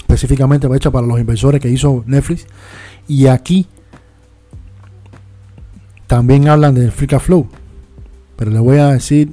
específicamente 0.00 0.68
hecha 0.74 0.90
para 0.90 1.06
los 1.06 1.18
inversores 1.18 1.60
que 1.60 1.68
hizo 1.68 2.04
Netflix. 2.06 2.46
Y 3.08 3.26
aquí 3.26 3.66
también 6.06 6.48
hablan 6.48 6.74
del 6.74 6.92
free 6.92 7.08
cash 7.08 7.22
flow 7.22 7.48
pero 8.36 8.50
le 8.50 8.58
voy 8.58 8.78
a 8.78 8.88
decir 8.88 9.32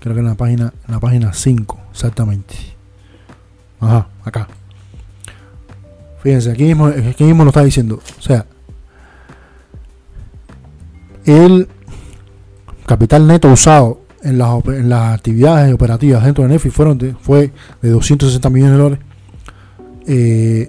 creo 0.00 0.14
que 0.14 0.20
en 0.20 0.26
la 0.26 0.34
página 0.34 0.72
en 0.86 0.94
la 0.94 1.00
página 1.00 1.32
5 1.32 1.80
exactamente. 1.92 2.54
Ajá 3.80 4.08
acá. 4.24 4.48
Fíjense 6.22 6.50
aquí 6.50 6.64
mismo, 6.64 6.86
aquí 6.86 7.24
mismo 7.24 7.44
lo 7.44 7.50
está 7.50 7.62
diciendo. 7.62 8.00
O 8.18 8.22
sea 8.22 8.44
el 11.24 11.68
capital 12.86 13.26
neto 13.26 13.48
usado 13.48 14.00
en 14.22 14.38
las, 14.38 14.64
en 14.66 14.88
las 14.88 15.14
actividades 15.14 15.72
operativas 15.72 16.24
dentro 16.24 16.44
de 16.44 16.50
Netflix 16.50 16.74
fueron 16.74 16.98
de, 16.98 17.14
fue 17.14 17.52
de 17.80 17.90
260 17.90 18.50
millones 18.50 18.76
de 18.76 18.82
dólares. 18.82 19.04
Eh, 20.06 20.68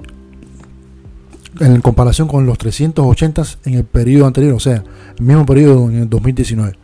en 1.60 1.82
comparación 1.82 2.28
con 2.28 2.46
los 2.46 2.58
380 2.58 3.44
en 3.66 3.74
el 3.76 3.84
periodo 3.84 4.26
anterior, 4.26 4.54
o 4.54 4.60
sea, 4.60 4.84
el 5.18 5.26
mismo 5.26 5.46
periodo 5.46 5.90
en 5.90 5.98
el 5.98 6.10
2019. 6.10 6.78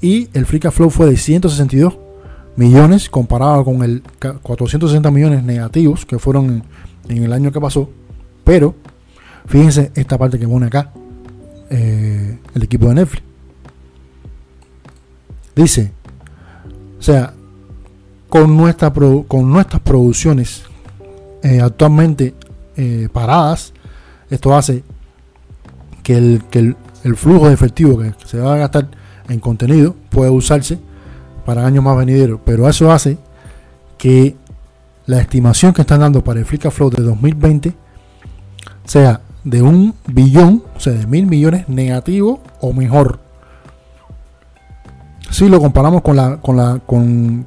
Y 0.00 0.28
el 0.34 0.46
free 0.46 0.60
cash 0.60 0.72
flow 0.72 0.90
fue 0.90 1.06
de 1.06 1.16
162 1.16 1.98
millones 2.56 3.08
comparado 3.08 3.64
con 3.64 3.82
el 3.82 4.02
460 4.42 5.10
millones 5.10 5.42
negativos 5.42 6.04
que 6.06 6.18
fueron 6.18 6.64
en, 7.08 7.22
el 7.22 7.32
año 7.32 7.52
que 7.52 7.60
pasó. 7.60 7.90
Pero, 8.44 8.74
fíjense 9.46 9.92
esta 9.94 10.18
parte 10.18 10.38
que 10.38 10.48
pone 10.48 10.66
acá 10.66 10.92
eh, 11.70 12.38
el 12.54 12.62
equipo 12.62 12.88
de 12.88 12.94
Netflix. 12.94 13.22
Dice, 15.54 15.92
o 16.98 17.02
sea, 17.02 17.32
con, 18.28 18.56
nuestra 18.56 18.92
con 18.92 19.50
nuestras 19.50 19.80
producciones 19.80 20.64
eh, 21.42 21.60
actualmente 21.60 22.34
eh, 22.76 23.08
paradas, 23.12 23.72
esto 24.28 24.54
hace 24.54 24.82
que, 26.02 26.16
el, 26.16 26.76
el, 27.04 27.16
flujo 27.16 27.48
de 27.48 27.54
efectivo 27.54 27.98
que 27.98 28.12
se 28.26 28.38
va 28.38 28.54
a 28.54 28.58
gastar 28.58 28.88
en 29.28 29.40
contenido 29.40 29.94
pueda 30.10 30.30
usarse 30.30 30.78
para 31.44 31.66
años 31.66 31.82
más 31.82 31.96
venideros. 31.96 32.40
Pero 32.44 32.68
eso 32.68 32.90
hace 32.92 33.18
que 33.98 34.36
la 35.06 35.20
estimación 35.20 35.72
que 35.72 35.82
están 35.82 36.00
dando 36.00 36.22
para 36.22 36.40
el 36.40 36.46
Free 36.46 36.58
Flow 36.58 36.90
de 36.90 37.02
2020 37.02 37.74
sea 38.84 39.20
de 39.44 39.62
un 39.62 39.94
billón, 40.06 40.64
o 40.76 40.80
sea, 40.80 40.92
de 40.92 41.06
mil 41.06 41.26
millones 41.26 41.68
negativo 41.68 42.40
o 42.60 42.72
mejor. 42.72 43.20
Si 45.30 45.48
lo 45.48 45.60
comparamos 45.60 46.02
con 46.02 46.16
la, 46.16 46.38
con 46.38 46.56
la, 46.56 46.80
con, 46.84 47.46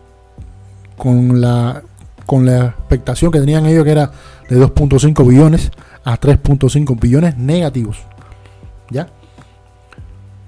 con 0.97 1.41
la, 1.41 1.81
con 2.25 2.45
la 2.45 2.67
expectación 2.67 3.31
que 3.31 3.39
tenían 3.39 3.65
ellos 3.65 3.83
que 3.83 3.91
era 3.91 4.11
de 4.49 4.57
2.5 4.57 5.27
billones 5.27 5.71
a 6.03 6.19
3.5 6.19 6.99
billones 6.99 7.37
negativos. 7.37 7.97
¿Ya? 8.89 9.07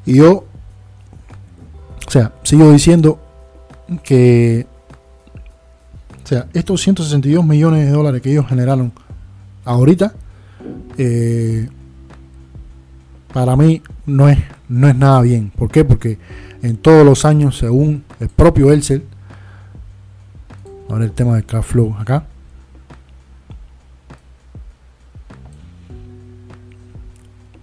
Y 0.06 0.16
yo, 0.16 0.46
o 2.12 2.14
sea, 2.14 2.34
sigo 2.44 2.70
diciendo 2.74 3.22
que, 4.04 4.68
o 6.22 6.28
sea, 6.28 6.46
estos 6.52 6.82
162 6.82 7.46
millones 7.46 7.86
de 7.86 7.92
dólares 7.94 8.22
que 8.22 8.34
ellos 8.34 8.48
generaron 8.50 8.92
ahorita, 9.64 10.12
eh, 10.98 11.70
para 13.32 13.56
mí 13.56 13.82
no 14.06 14.28
es, 14.28 14.40
no 14.68 14.90
es 14.90 14.96
nada 14.98 15.22
bien. 15.22 15.54
¿Por 15.56 15.72
qué? 15.72 15.86
Porque 15.86 16.18
en 16.62 16.76
todos 16.76 17.06
los 17.06 17.24
años, 17.24 17.58
según 17.58 18.04
el 18.20 18.28
propio 18.28 18.74
Elcel, 18.74 19.06
ahora 20.90 21.06
el 21.06 21.14
tema 21.14 21.36
del 21.36 21.46
cash 21.46 21.64
flow 21.64 21.96
acá, 21.98 22.26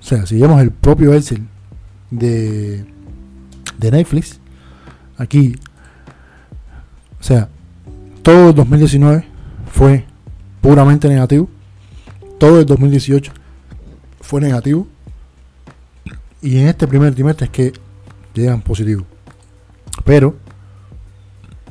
O 0.00 0.02
sea, 0.02 0.24
si 0.24 0.40
vemos 0.40 0.62
el 0.62 0.70
propio 0.70 1.12
Excel 1.12 1.46
de, 2.10 2.82
de 3.76 3.90
Netflix, 3.90 4.37
aquí, 5.18 5.56
o 7.20 7.22
sea, 7.22 7.48
todo 8.22 8.50
el 8.50 8.54
2019 8.54 9.24
fue 9.70 10.04
puramente 10.60 11.08
negativo. 11.08 11.48
Todo 12.38 12.60
el 12.60 12.66
2018 12.66 13.32
fue 14.20 14.40
negativo. 14.40 14.86
Y 16.40 16.58
en 16.58 16.68
este 16.68 16.86
primer 16.86 17.14
trimestre 17.14 17.46
es 17.46 17.50
que 17.50 17.72
llegan 18.32 18.62
positivos. 18.62 19.04
Pero 20.04 20.36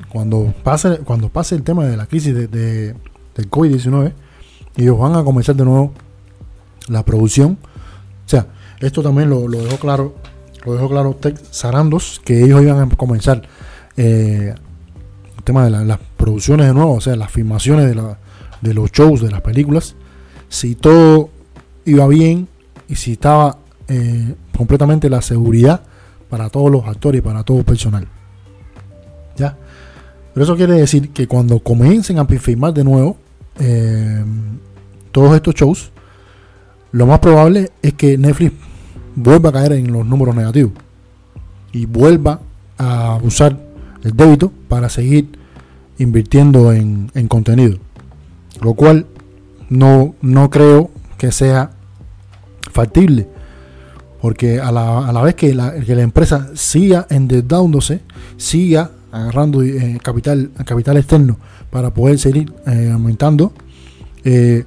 cuando 0.09 0.53
pase, 0.63 0.99
cuando 0.99 1.29
pase 1.29 1.55
el 1.55 1.63
tema 1.63 1.85
de 1.85 1.97
la 1.97 2.05
crisis 2.05 2.35
de, 2.35 2.47
de, 2.47 2.95
del 3.35 3.49
COVID-19, 3.49 4.13
ellos 4.75 4.99
van 4.99 5.15
a 5.15 5.23
comenzar 5.23 5.55
de 5.55 5.65
nuevo 5.65 5.93
la 6.87 7.03
producción 7.03 7.57
o 8.27 8.29
sea, 8.29 8.45
esto 8.81 9.01
también 9.01 9.29
lo, 9.29 9.47
dejó 9.47 9.77
claro, 9.77 10.13
lo 10.67 10.73
dejó 10.73 10.89
claro 10.89 11.15
Tech 11.15 11.41
Sarandos, 11.49 12.21
que 12.25 12.43
ellos 12.43 12.61
iban 12.61 12.79
a 12.79 12.95
comenzar 12.95 13.41
eh, 13.95 14.53
el 15.37 15.43
tema 15.43 15.63
de 15.63 15.85
las 15.85 15.99
producciones 16.17 16.67
de 16.67 16.73
nuevo, 16.73 16.95
o 16.95 17.01
sea, 17.01 17.15
las 17.15 17.31
filmaciones 17.31 17.87
de, 17.87 18.73
los 18.73 18.91
shows, 18.91 19.21
de 19.21 19.31
las 19.31 19.39
películas. 19.41 19.95
Si 20.49 20.75
todo 20.75 21.29
iba 21.85 22.05
bien 22.07 22.49
y 22.89 22.95
si 22.95 23.13
estaba 23.13 23.59
eh, 23.87 24.35
completamente 24.55 25.09
la 25.09 25.21
seguridad 25.21 25.83
para 26.29 26.49
todos 26.49 26.69
los 26.69 26.85
actores 26.85 27.19
y 27.19 27.21
para 27.21 27.43
todo 27.43 27.59
el 27.59 27.63
personal. 27.63 28.05
¿Ya? 29.37 29.55
Pero 30.33 30.43
eso 30.43 30.57
quiere 30.57 30.73
decir 30.73 31.11
que 31.11 31.27
cuando 31.27 31.59
comiencen 31.59 32.19
a 32.19 32.25
filmar 32.25 32.73
de 32.73 32.83
nuevo 32.83 33.15
eh, 33.57 34.21
todos 35.13 35.33
estos 35.33 35.55
shows, 35.55 35.91
lo 36.91 37.05
más 37.05 37.19
probable 37.19 37.71
es 37.81 37.93
que 37.93 38.17
Netflix 38.17 38.66
vuelva 39.17 39.49
a 39.49 39.53
caer 39.53 39.73
en 39.73 39.91
los 39.91 40.05
números 40.05 40.35
negativos 40.35 40.73
y 41.71 41.85
vuelva 41.87 42.39
a 42.77 43.19
usar 43.23 43.57
el 44.03 44.15
débito 44.15 44.51
para 44.69 44.89
seguir 44.89 45.27
invirtiendo 45.97 46.71
en, 46.71 47.09
contenido. 47.27 47.79
Lo 48.61 48.75
cual 48.75 49.07
no, 49.69 50.15
no 50.21 50.49
creo 50.49 50.91
que 51.17 51.31
sea 51.31 51.71
factible. 52.71 53.27
Porque 54.21 54.59
a 54.59 54.71
la, 54.71 55.07
a 55.07 55.11
la 55.11 55.21
vez 55.21 55.35
que 55.35 55.53
la, 55.53 55.73
que 55.79 55.95
la, 55.95 56.03
empresa 56.03 56.51
siga 56.53 57.07
endeudándose, 57.09 58.01
siga 58.37 58.91
agarrando 59.11 59.63
eh, 59.63 59.99
capital, 60.01 60.51
capital 60.65 60.97
externo 60.97 61.37
para 61.71 61.93
poder 61.93 62.19
seguir 62.19 62.53
eh, 62.67 62.91
aumentando, 62.93 63.53
eh, 64.23 64.65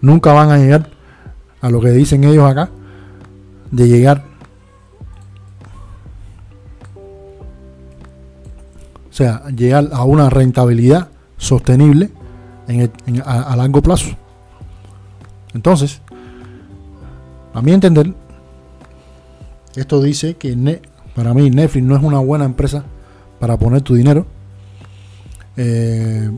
nunca 0.00 0.32
van 0.32 0.50
a 0.50 0.58
llegar 0.58 0.90
a 1.60 1.70
lo 1.70 1.80
que 1.80 1.90
dicen 1.90 2.24
ellos 2.24 2.50
acá, 2.50 2.70
de 3.72 3.88
llegar. 3.88 4.24
O 9.10 9.14
sea, 9.14 9.42
llegar 9.48 9.88
a 9.92 10.04
una 10.04 10.30
rentabilidad 10.30 11.08
sostenible 11.36 12.10
en 12.68 12.92
a, 13.26 13.56
largo 13.56 13.82
plazo. 13.82 14.10
Entonces, 15.52 16.00
a 17.52 17.60
mi 17.60 17.72
entender, 17.72 18.14
esto 19.74 20.00
dice 20.00 20.36
que 20.36 20.80
para 21.14 21.34
mí 21.34 21.50
Netflix 21.50 21.84
no 21.84 21.96
es 21.96 22.02
una 22.02 22.20
buena 22.20 22.44
empresa 22.44 22.84
para 23.38 23.58
poner 23.58 23.82
tu 23.82 23.94
dinero. 23.94 24.26
Eh, 25.56 26.30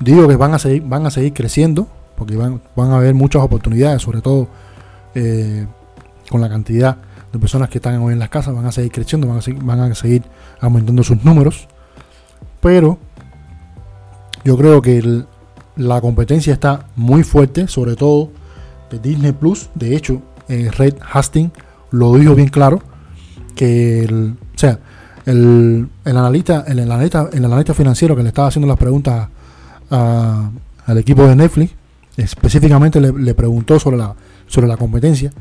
digo 0.00 0.28
que 0.28 0.36
van 0.36 0.52
a 0.52 0.58
seguir, 0.58 0.82
van 0.82 1.06
a 1.06 1.10
seguir 1.10 1.32
creciendo 1.32 1.88
porque 2.16 2.36
van, 2.36 2.60
van 2.76 2.90
a 2.90 2.96
haber 2.96 3.14
muchas 3.14 3.42
oportunidades, 3.42 4.02
sobre 4.02 4.20
todo 4.20 4.48
eh, 5.14 5.66
con 6.28 6.40
la 6.40 6.48
cantidad 6.48 6.98
de 7.32 7.38
personas 7.38 7.68
que 7.68 7.78
están 7.78 8.00
hoy 8.00 8.12
en 8.12 8.18
las 8.18 8.28
casas, 8.28 8.54
van 8.54 8.66
a 8.66 8.72
seguir 8.72 8.92
creciendo, 8.92 9.26
van 9.26 9.38
a 9.38 9.42
seguir, 9.42 9.62
van 9.62 9.80
a 9.80 9.94
seguir 9.94 10.22
aumentando 10.60 11.02
sus 11.02 11.24
números, 11.24 11.68
pero 12.60 12.98
yo 14.44 14.56
creo 14.56 14.80
que 14.82 15.24
la 15.76 16.00
competencia 16.00 16.52
está 16.52 16.86
muy 16.96 17.22
fuerte, 17.22 17.68
sobre 17.68 17.96
todo 17.96 18.30
de 18.90 18.98
Disney 18.98 19.32
Plus, 19.32 19.68
de 19.74 19.96
hecho, 19.96 20.22
Red 20.48 20.94
Hastings 21.12 21.52
lo 21.90 22.14
dijo 22.14 22.34
bien 22.34 22.48
claro, 22.48 22.82
que 23.54 24.04
el, 24.04 24.36
sea, 24.54 24.78
el, 25.26 25.88
el, 26.04 26.16
analista, 26.16 26.64
el, 26.66 26.78
analista, 26.78 27.28
el 27.32 27.44
analista 27.44 27.74
financiero 27.74 28.16
que 28.16 28.22
le 28.22 28.28
estaba 28.28 28.48
haciendo 28.48 28.68
las 28.68 28.78
preguntas 28.78 29.28
al 29.90 30.98
equipo 30.98 31.26
de 31.26 31.36
Netflix, 31.36 31.72
específicamente 32.16 33.00
le, 33.00 33.34
preguntó 33.34 33.78
sobre 33.78 33.96
la, 33.96 34.14
sobre 34.46 34.68
la 34.68 34.76
competencia 34.76 35.32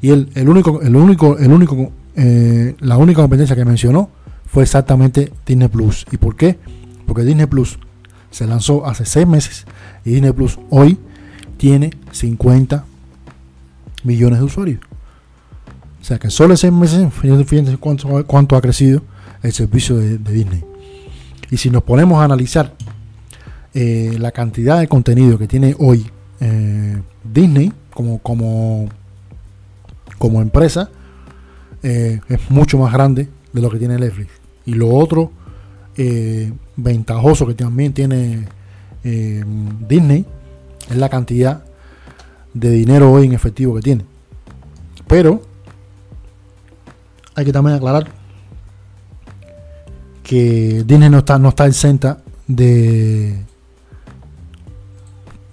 y 0.00 0.10
el, 0.10 0.30
el 0.34 0.48
único, 0.48 0.80
el 0.82 0.94
único, 0.94 1.38
el 1.38 1.52
único, 1.52 1.92
eh, 2.14 2.74
la 2.80 2.96
única 2.96 3.22
competencia 3.22 3.56
que 3.56 3.64
mencionó 3.64 4.10
fue 4.46 4.62
exactamente 4.62 5.32
Disney 5.46 5.68
Plus. 5.68 6.06
¿Y 6.10 6.16
por 6.16 6.36
qué? 6.36 6.58
Porque 7.06 7.22
Disney 7.22 7.46
Plus 7.46 7.78
se 8.30 8.46
lanzó 8.46 8.86
hace 8.86 9.04
seis 9.04 9.26
meses 9.26 9.66
y 10.04 10.12
Disney 10.12 10.32
Plus 10.32 10.58
hoy 10.70 10.98
tiene 11.56 11.90
50 12.12 12.84
millones 14.04 14.38
de 14.38 14.44
usuarios. 14.44 14.80
O 16.00 16.04
sea 16.04 16.18
que 16.18 16.30
solo 16.30 16.56
seis 16.56 16.72
meses, 16.72 17.12
fíjense 17.12 17.76
cuánto, 17.76 18.24
cuánto 18.26 18.56
ha 18.56 18.60
crecido 18.60 19.02
el 19.42 19.52
servicio 19.52 19.96
de, 19.96 20.18
Disney. 20.18 20.64
Y 21.50 21.56
si 21.56 21.70
nos 21.70 21.82
ponemos 21.82 22.20
a 22.20 22.24
analizar 22.24 22.74
eh, 23.74 24.16
la 24.18 24.30
cantidad 24.32 24.78
de 24.78 24.88
contenido 24.88 25.38
que 25.38 25.46
tiene 25.46 25.74
hoy 25.78 26.10
eh, 26.40 27.00
Disney 27.24 27.72
como, 27.92 28.18
como, 28.18 28.88
como 30.18 30.42
empresa, 30.42 30.90
eh, 31.82 32.20
es 32.28 32.50
mucho 32.50 32.78
más 32.78 32.92
grande 32.92 33.28
de 33.52 33.62
lo 33.62 33.70
que 33.70 33.78
tiene 33.78 33.98
Netflix. 33.98 34.30
Y 34.66 34.74
lo 34.74 34.88
otro 34.88 35.32
ventajoso 36.76 37.44
que 37.44 37.54
también 37.54 37.92
tiene 37.92 38.46
Disney 39.02 40.24
es 40.88 40.96
la 40.96 41.08
cantidad 41.08 41.64
de 42.54 42.70
dinero 42.70 43.10
hoy 43.12 43.26
en 43.26 43.32
efectivo 43.32 43.74
que 43.74 43.82
tiene. 43.82 44.04
Pero 45.08 45.42
hay 47.34 47.44
que 47.44 47.52
también 47.52 47.76
aclarar 47.76 48.08
que 50.22 50.84
Disney 50.86 51.08
no 51.08 51.18
está, 51.18 51.38
no 51.38 51.48
está 51.48 51.66
exenta 51.66 52.18
de. 52.46 53.44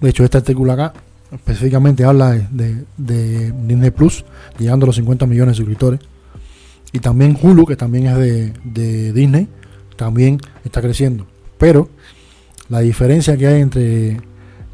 De 0.00 0.08
hecho, 0.10 0.24
este 0.24 0.38
artículo 0.38 0.72
acá 0.72 0.92
específicamente 1.32 2.04
habla 2.04 2.32
de, 2.32 2.84
Disney 2.96 3.90
Plus, 3.90 4.24
llegando 4.58 4.84
a 4.84 4.88
los 4.88 4.96
50 4.96 5.26
millones 5.26 5.52
de 5.52 5.56
suscriptores. 5.56 6.00
Y 6.92 7.00
también 7.00 7.36
Hulu, 7.40 7.66
que 7.66 7.76
también 7.76 8.06
es 8.06 8.16
de, 8.64 9.12
Disney, 9.12 9.48
también 9.96 10.40
está 10.64 10.80
creciendo. 10.80 11.26
Pero 11.58 11.88
la 12.68 12.80
diferencia 12.80 13.36
que 13.36 13.46
hay 13.46 13.60
entre, 13.60 14.20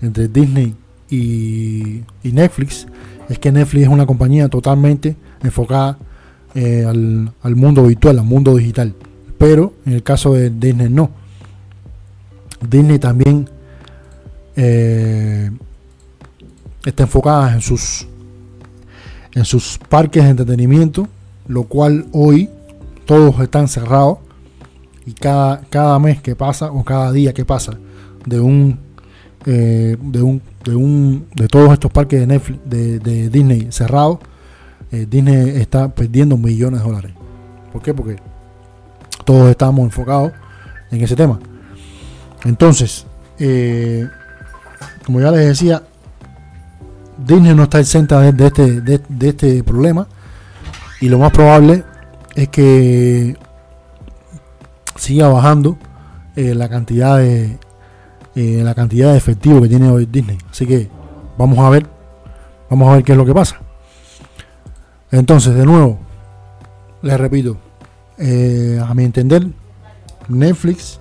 entre 0.01 0.29
Disney 0.29 0.75
y, 1.11 2.03
y 2.23 2.33
Netflix 2.33 2.87
es 3.29 3.38
que 3.38 3.51
Netflix 3.51 3.85
es 3.85 3.88
una 3.88 4.07
compañía 4.07 4.49
totalmente 4.49 5.17
enfocada 5.43 5.99
eh, 6.55 6.85
al, 6.85 7.57
mundo 7.57 7.85
virtual, 7.85 8.19
al 8.19 8.25
mundo 8.25 8.57
digital. 8.57 8.95
Pero 9.38 9.75
en 9.87 9.95
el 9.95 10.03
caso 10.03 10.35
de 10.35 10.51
Disney 10.51 10.88
no. 10.91 11.11
Disney 12.69 12.99
también 12.99 13.49
eh, 14.55 15.51
está 16.85 17.05
enfocada 17.05 17.53
en 17.53 17.61
sus 17.61 18.07
en 19.35 19.45
sus 19.45 19.79
parques 19.88 20.25
de 20.25 20.31
entretenimiento, 20.31 21.09
lo 21.47 21.64
cual 21.64 22.07
hoy 22.12 22.51
todos 23.07 23.40
están 23.40 23.66
cerrados 23.68 24.18
y 25.07 25.12
cada, 25.12 25.62
cada 25.71 25.99
mes 25.99 26.21
que 26.21 26.37
pasa 26.37 26.71
o 26.71 26.85
cada 26.85 27.11
día 27.12 27.33
que 27.33 27.45
pasa 27.45 27.73
de 28.27 28.40
un 28.40 28.79
eh, 29.47 29.97
de 30.01 30.23
un 30.23 30.40
de 30.64 30.77
un 30.77 31.27
de 31.35 31.49
todos 31.49 31.73
estos 31.73 31.90
parques 31.90 32.21
de 32.21 32.27
Netflix 32.27 32.61
de, 32.64 33.29
Disney 33.29 33.68
cerrados 33.73 34.18
eh, 34.92 35.07
Disney 35.09 35.61
está 35.61 35.88
perdiendo 35.88 36.37
millones 36.37 36.81
de 36.81 36.87
dólares. 36.87 37.12
¿Por 37.73 37.83
qué? 37.83 37.95
Porque 37.95 38.16
todos 39.25 39.51
estamos 39.51 39.85
enfocados 39.85 40.33
en 40.90 41.03
ese 41.03 41.16
tema. 41.16 41.40
Entonces, 42.45 43.07
eh, 43.38 44.07
como 45.07 45.21
ya 45.21 45.31
les 45.31 45.47
decía, 45.47 45.83
Disney 47.24 47.54
no 47.54 47.64
está 47.64 47.80
exenta 47.80 48.20
de, 48.20 48.46
este, 48.46 48.80
de, 48.80 49.28
este 49.28 49.64
problema 49.64 50.06
y 51.00 51.08
lo 51.08 51.18
más 51.18 51.32
probable 51.32 51.85
es 52.35 52.48
que 52.48 53.37
siga 54.96 55.28
bajando 55.28 55.76
eh, 56.37 56.54
la 56.54 56.68
cantidad 56.68 57.18
de 57.18 57.58
la 58.35 58.74
cantidad 58.74 59.12
de 59.12 59.18
efectivo 59.18 59.61
que 59.61 59.68
tiene 59.68 59.90
hoy 59.90 60.06
Disney. 60.06 60.38
Así 60.50 60.66
que 60.66 60.88
vamos 61.37 61.58
a 61.58 61.68
ver, 61.68 61.87
vamos 62.70 62.88
a 62.88 62.94
ver 62.94 63.04
qué 63.04 63.12
es 63.12 63.18
lo 63.18 63.26
que 63.26 63.35
pasa. 63.35 63.58
Entonces, 65.11 65.54
de 65.54 65.66
nuevo, 65.66 65.98
les 67.02 67.18
repito, 67.20 67.58
eh, 68.16 68.80
a 68.82 68.94
mi 68.94 69.04
entender, 69.04 69.46
Netflix 70.28 71.00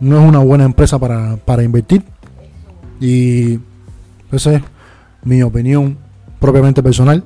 no 0.00 0.20
es 0.20 0.28
una 0.28 0.40
buena 0.40 0.64
empresa 0.64 0.98
para, 0.98 1.62
invertir. 1.62 2.04
Y 3.00 3.60
esa 4.36 4.54
es 4.54 4.62
mi 5.22 5.42
opinión 5.42 5.98
propiamente 6.40 6.82
personal. 6.82 7.24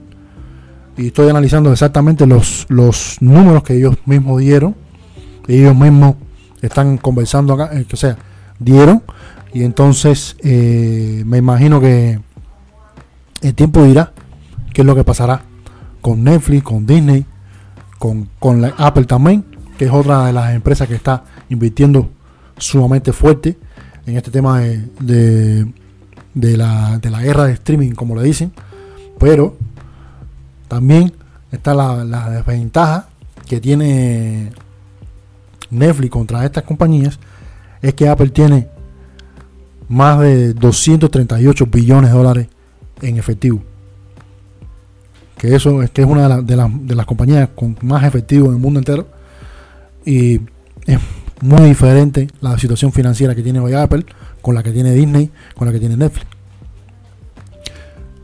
Y 0.97 1.09
estoy 1.09 1.29
analizando 1.29 1.73
exactamente 1.73 2.27
los, 2.27 2.67
los 2.69 3.19
números 3.21 3.63
que 3.63 3.77
ellos 3.77 3.97
mismos 4.05 4.41
dieron. 4.41 4.75
Ellos 5.47 5.77
mismos 5.77 6.17
están 6.61 6.99
conversando 6.99 7.55
acá, 7.55 7.71
eh, 7.73 7.87
o 7.91 7.97
sea, 7.97 8.17
dieron. 8.59 9.03
Y 9.53 9.63
entonces 9.63 10.37
eh, 10.43 11.23
me 11.25 11.39
imagino 11.39 11.81
que 11.81 12.21
el 13.43 13.55
tiempo 13.55 13.85
dirá 13.85 14.13
qué 14.73 14.83
es 14.83 14.87
lo 14.87 14.95
que 14.95 15.05
pasará 15.05 15.43
con 16.01 16.25
Netflix, 16.25 16.63
con 16.63 16.87
Disney, 16.87 17.25
con, 17.99 18.29
la 18.61 18.75
Apple 18.79 19.05
también, 19.05 19.45
que 19.77 19.87
es 19.87 19.91
otra 19.91 20.27
de 20.27 20.33
las 20.33 20.55
empresas 20.55 20.89
que 20.89 20.95
está 20.95 21.25
invirtiendo 21.49 22.11
sumamente 22.57 23.13
fuerte 23.13 23.59
en 24.07 24.17
este 24.17 24.31
tema 24.31 24.61
de, 24.61 25.73
la, 26.57 26.99
de 26.99 27.11
la 27.11 27.23
guerra 27.23 27.45
de 27.45 27.53
streaming, 27.53 27.93
como 27.93 28.17
le 28.17 28.23
dicen. 28.23 28.53
Pero 29.19 29.57
también 30.69 31.13
está 31.51 31.75
la, 31.75 32.05
la 32.05 32.31
desventaja 32.31 33.09
que 33.47 33.61
tiene 33.61 34.53
Netflix 35.71 36.11
contra 36.11 36.45
estas 36.45 36.65
compañías, 36.65 37.19
es 37.83 37.95
que 37.95 38.09
Apple 38.09 38.31
tiene 38.31 38.69
más 39.89 40.21
de 40.21 40.53
238 40.55 41.67
billones 41.67 42.11
de 42.11 42.17
dólares 42.17 42.49
en 43.01 43.17
efectivo 43.17 43.63
que 45.39 45.55
eso 45.55 45.83
es 45.83 45.91
que 45.91 46.03
es 46.03 46.09
una 46.09 46.43
de, 46.43 46.57
de, 46.83 46.95
las 46.95 47.07
compañías 47.07 47.49
con 47.55 47.79
más 47.83 48.05
efectivo 48.05 48.49
en 48.49 48.55
el 48.55 48.59
mundo 48.59 48.81
entero 48.81 49.07
y 50.05 50.41
es 50.85 50.99
muy 51.41 51.63
diferente 51.63 52.29
la 52.41 52.59
situación 52.59 52.93
financiera 52.93 53.35
que 53.35 53.43
tiene 53.43 53.61
hoy 53.61 53.73
Apple 53.73 54.05
con 54.43 54.55
la 54.55 54.63
que 54.63 54.73
tiene 54.73 54.93
Disney, 54.93 55.31
con 55.55 55.67
la 55.67 55.73
que 55.73 55.81
tiene 55.81 55.97
Netflix. 55.97 56.27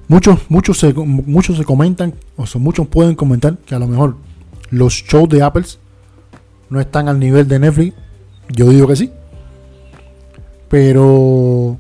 Muchos, 0.09 0.41
muchos, 0.49 0.79
se, 0.79 0.93
muchos 0.93 1.57
se 1.57 1.65
comentan, 1.65 2.15
o 2.37 2.47
sea, 2.47 2.61
muchos 2.61 2.87
pueden 2.89 3.15
comentar 3.15 3.57
que 3.59 3.75
a 3.75 3.79
lo 3.79 3.87
mejor 3.87 4.17
los 4.71 4.93
shows 4.93 5.29
de 5.29 5.43
Apple 5.43 5.65
no 6.69 6.81
están 6.81 7.09
al 7.09 7.19
nivel 7.19 7.49
de 7.49 7.59
Netflix. 7.59 7.97
Yo 8.51 8.69
digo 8.69 8.87
que 8.87 8.97
sí. 8.97 9.11
Pero, 10.69 11.79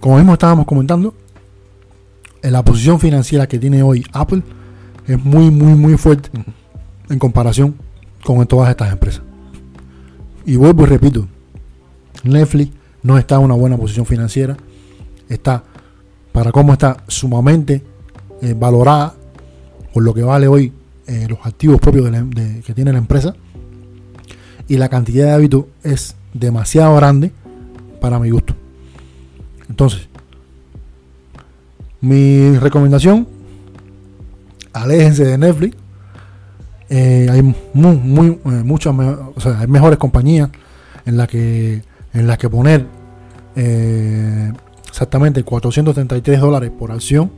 como 0.00 0.16
mismo 0.16 0.32
estábamos 0.32 0.66
comentando, 0.66 1.14
la 2.42 2.64
posición 2.64 2.98
financiera 2.98 3.46
que 3.46 3.58
tiene 3.58 3.82
hoy 3.82 4.04
Apple 4.12 4.42
es 5.06 5.22
muy, 5.22 5.50
muy, 5.50 5.74
muy 5.74 5.96
fuerte 5.96 6.30
en 7.08 7.18
comparación 7.18 7.76
con 8.24 8.44
todas 8.46 8.70
estas 8.70 8.92
empresas. 8.92 9.22
Y 10.44 10.56
vuelvo 10.56 10.84
y 10.84 10.86
repito, 10.86 11.28
Netflix 12.24 12.72
no 13.02 13.18
está 13.18 13.36
en 13.36 13.42
una 13.42 13.54
buena 13.54 13.76
posición 13.76 14.06
financiera, 14.06 14.56
está, 15.28 15.62
para 16.32 16.52
cómo 16.52 16.72
está 16.72 16.96
sumamente 17.08 17.82
eh, 18.42 18.54
valorada 18.56 19.14
por 19.92 20.02
lo 20.02 20.12
que 20.12 20.22
vale 20.22 20.46
hoy 20.48 20.72
eh, 21.06 21.26
los 21.28 21.38
activos 21.44 21.80
propios 21.80 22.10
que 22.64 22.74
tiene 22.74 22.92
la 22.92 22.98
empresa, 22.98 23.34
y 24.68 24.76
la 24.76 24.88
cantidad 24.88 25.26
de 25.26 25.32
hábitos 25.32 25.64
es 25.82 26.16
demasiado 26.34 26.96
grande 26.96 27.30
para 28.00 28.18
mi 28.18 28.30
gusto. 28.30 28.54
Entonces, 29.68 30.08
mi 32.00 32.56
recomendación, 32.58 33.26
aléjense 34.72 35.24
de 35.24 35.38
Netflix. 35.38 35.76
Eh, 36.88 37.28
hay 37.30 37.42
muy, 37.74 38.38
muchas, 38.44 38.94
mejores 39.68 39.98
compañías 39.98 40.50
en 41.04 41.16
las 41.16 41.28
que 41.28 41.82
en 42.16 42.26
las 42.26 42.38
que 42.38 42.48
poner 42.48 42.86
eh, 43.54 44.52
exactamente 44.88 45.42
433 45.42 46.40
dólares 46.40 46.70
por 46.76 46.90
acción. 46.90 47.30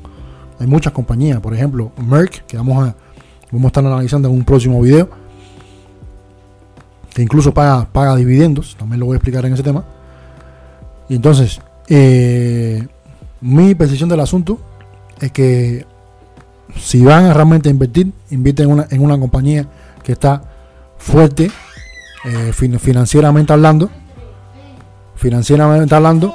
Hay 0.58 0.66
muchas 0.66 0.92
compañías, 0.92 1.40
por 1.40 1.54
ejemplo, 1.54 1.92
Merck, 1.96 2.46
que 2.46 2.56
vamos 2.56 2.88
a 2.88 2.94
vamos 3.50 3.64
a 3.64 3.68
estar 3.68 3.86
analizando 3.86 4.28
en 4.28 4.34
un 4.34 4.44
próximo 4.44 4.80
video, 4.80 5.08
que 7.14 7.22
incluso 7.22 7.52
paga, 7.52 7.88
paga 7.90 8.14
dividendos, 8.16 8.76
también 8.76 9.00
lo 9.00 9.06
voy 9.06 9.14
a 9.14 9.16
explicar 9.16 9.44
en 9.46 9.54
ese 9.54 9.62
tema. 9.62 9.84
Y 11.08 11.14
entonces, 11.14 11.60
eh, 11.88 12.86
mi 13.40 13.74
percepción 13.74 14.08
del 14.08 14.20
asunto 14.20 14.58
es 15.20 15.32
que 15.32 15.86
si 16.76 17.02
van 17.02 17.24
a 17.24 17.34
realmente 17.34 17.70
invertir, 17.70 18.12
invierten 18.30 18.66
en 18.66 18.72
una, 18.72 18.86
en 18.90 19.00
una 19.02 19.18
compañía 19.18 19.66
que 20.02 20.12
está 20.12 20.42
fuerte 20.98 21.50
eh, 22.24 22.52
financieramente 22.52 23.52
hablando, 23.52 23.90
financieramente 25.18 25.94
hablando. 25.94 26.34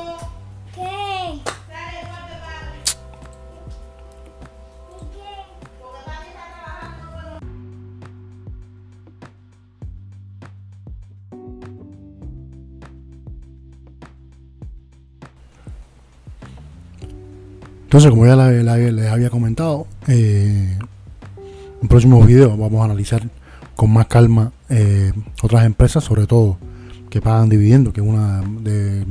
Entonces, 17.86 18.10
como 18.10 18.26
ya 18.26 18.36
les 18.36 19.12
había 19.12 19.30
comentado, 19.30 19.86
eh, 20.08 20.80
en 21.80 21.88
próximos 21.88 22.26
videos 22.26 22.58
vamos 22.58 22.82
a 22.82 22.86
analizar 22.86 23.22
con 23.76 23.94
más 23.94 24.08
calma 24.08 24.52
eh, 24.70 25.14
otras 25.44 25.64
empresas, 25.64 26.04
sobre 26.04 26.26
todo 26.26 26.58
que 27.14 27.22
pagan 27.22 27.48
dividendos, 27.48 27.94
que 27.94 28.02
es 28.02 28.08
una 28.08 28.42
de, 28.42 29.06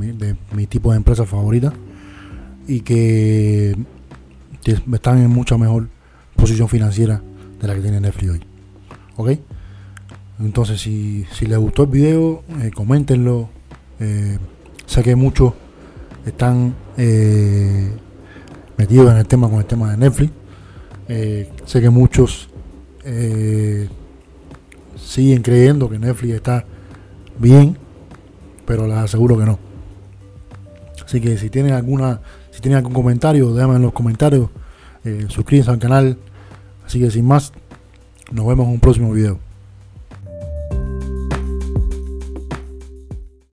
mi, 0.52 0.66
tipo 0.66 0.90
de 0.90 0.96
empresas 0.96 1.28
favorita 1.28 1.72
y 2.66 2.80
que, 2.80 3.76
están 4.92 5.18
en 5.18 5.30
mucha 5.30 5.56
mejor 5.56 5.88
posición 6.34 6.68
financiera 6.68 7.22
de 7.60 7.68
la 7.68 7.76
que 7.76 7.80
tiene 7.80 8.00
Netflix 8.00 8.32
hoy. 8.32 8.40
¿Ok? 9.14 9.30
Entonces, 10.40 10.80
si, 10.80 11.26
si 11.30 11.46
les 11.46 11.56
gustó 11.58 11.84
el 11.84 11.90
video, 11.90 12.42
eh, 12.60 12.72
coméntenlo. 12.74 13.48
Eh, 14.00 14.36
sé 14.84 15.04
que 15.04 15.14
muchos 15.14 15.52
están 16.26 16.74
eh, 16.96 17.88
metidos 18.78 19.12
en 19.12 19.18
el 19.18 19.28
tema 19.28 19.48
con 19.48 19.60
el 19.60 19.66
tema 19.66 19.92
de 19.92 19.96
Netflix. 19.96 20.32
sé 21.06 21.80
que 21.80 21.90
muchos 21.90 22.48
siguen 24.96 25.42
creyendo 25.42 25.88
que 25.88 26.00
Netflix 26.00 26.34
está 26.34 26.64
bien, 27.38 27.76
pero 28.66 28.86
les 28.86 28.96
aseguro 28.96 29.38
que 29.38 29.44
no. 29.44 29.58
Así 31.04 31.20
que 31.20 31.36
si 31.36 31.50
tienen 31.50 31.74
alguna, 31.74 32.20
si 32.50 32.60
tienen 32.60 32.78
algún 32.78 32.92
comentario, 32.92 33.52
déjame 33.52 33.76
en 33.76 33.82
los 33.82 33.92
comentarios, 33.92 34.48
suscríbanse 35.28 35.70
al 35.70 35.78
canal. 35.78 36.18
Así 36.86 37.00
que 37.00 37.10
sin 37.10 37.26
más, 37.26 37.52
nos 38.30 38.46
vemos 38.46 38.66
en 38.66 38.74
un 38.74 38.80
próximo 38.80 39.12
video. 39.12 39.38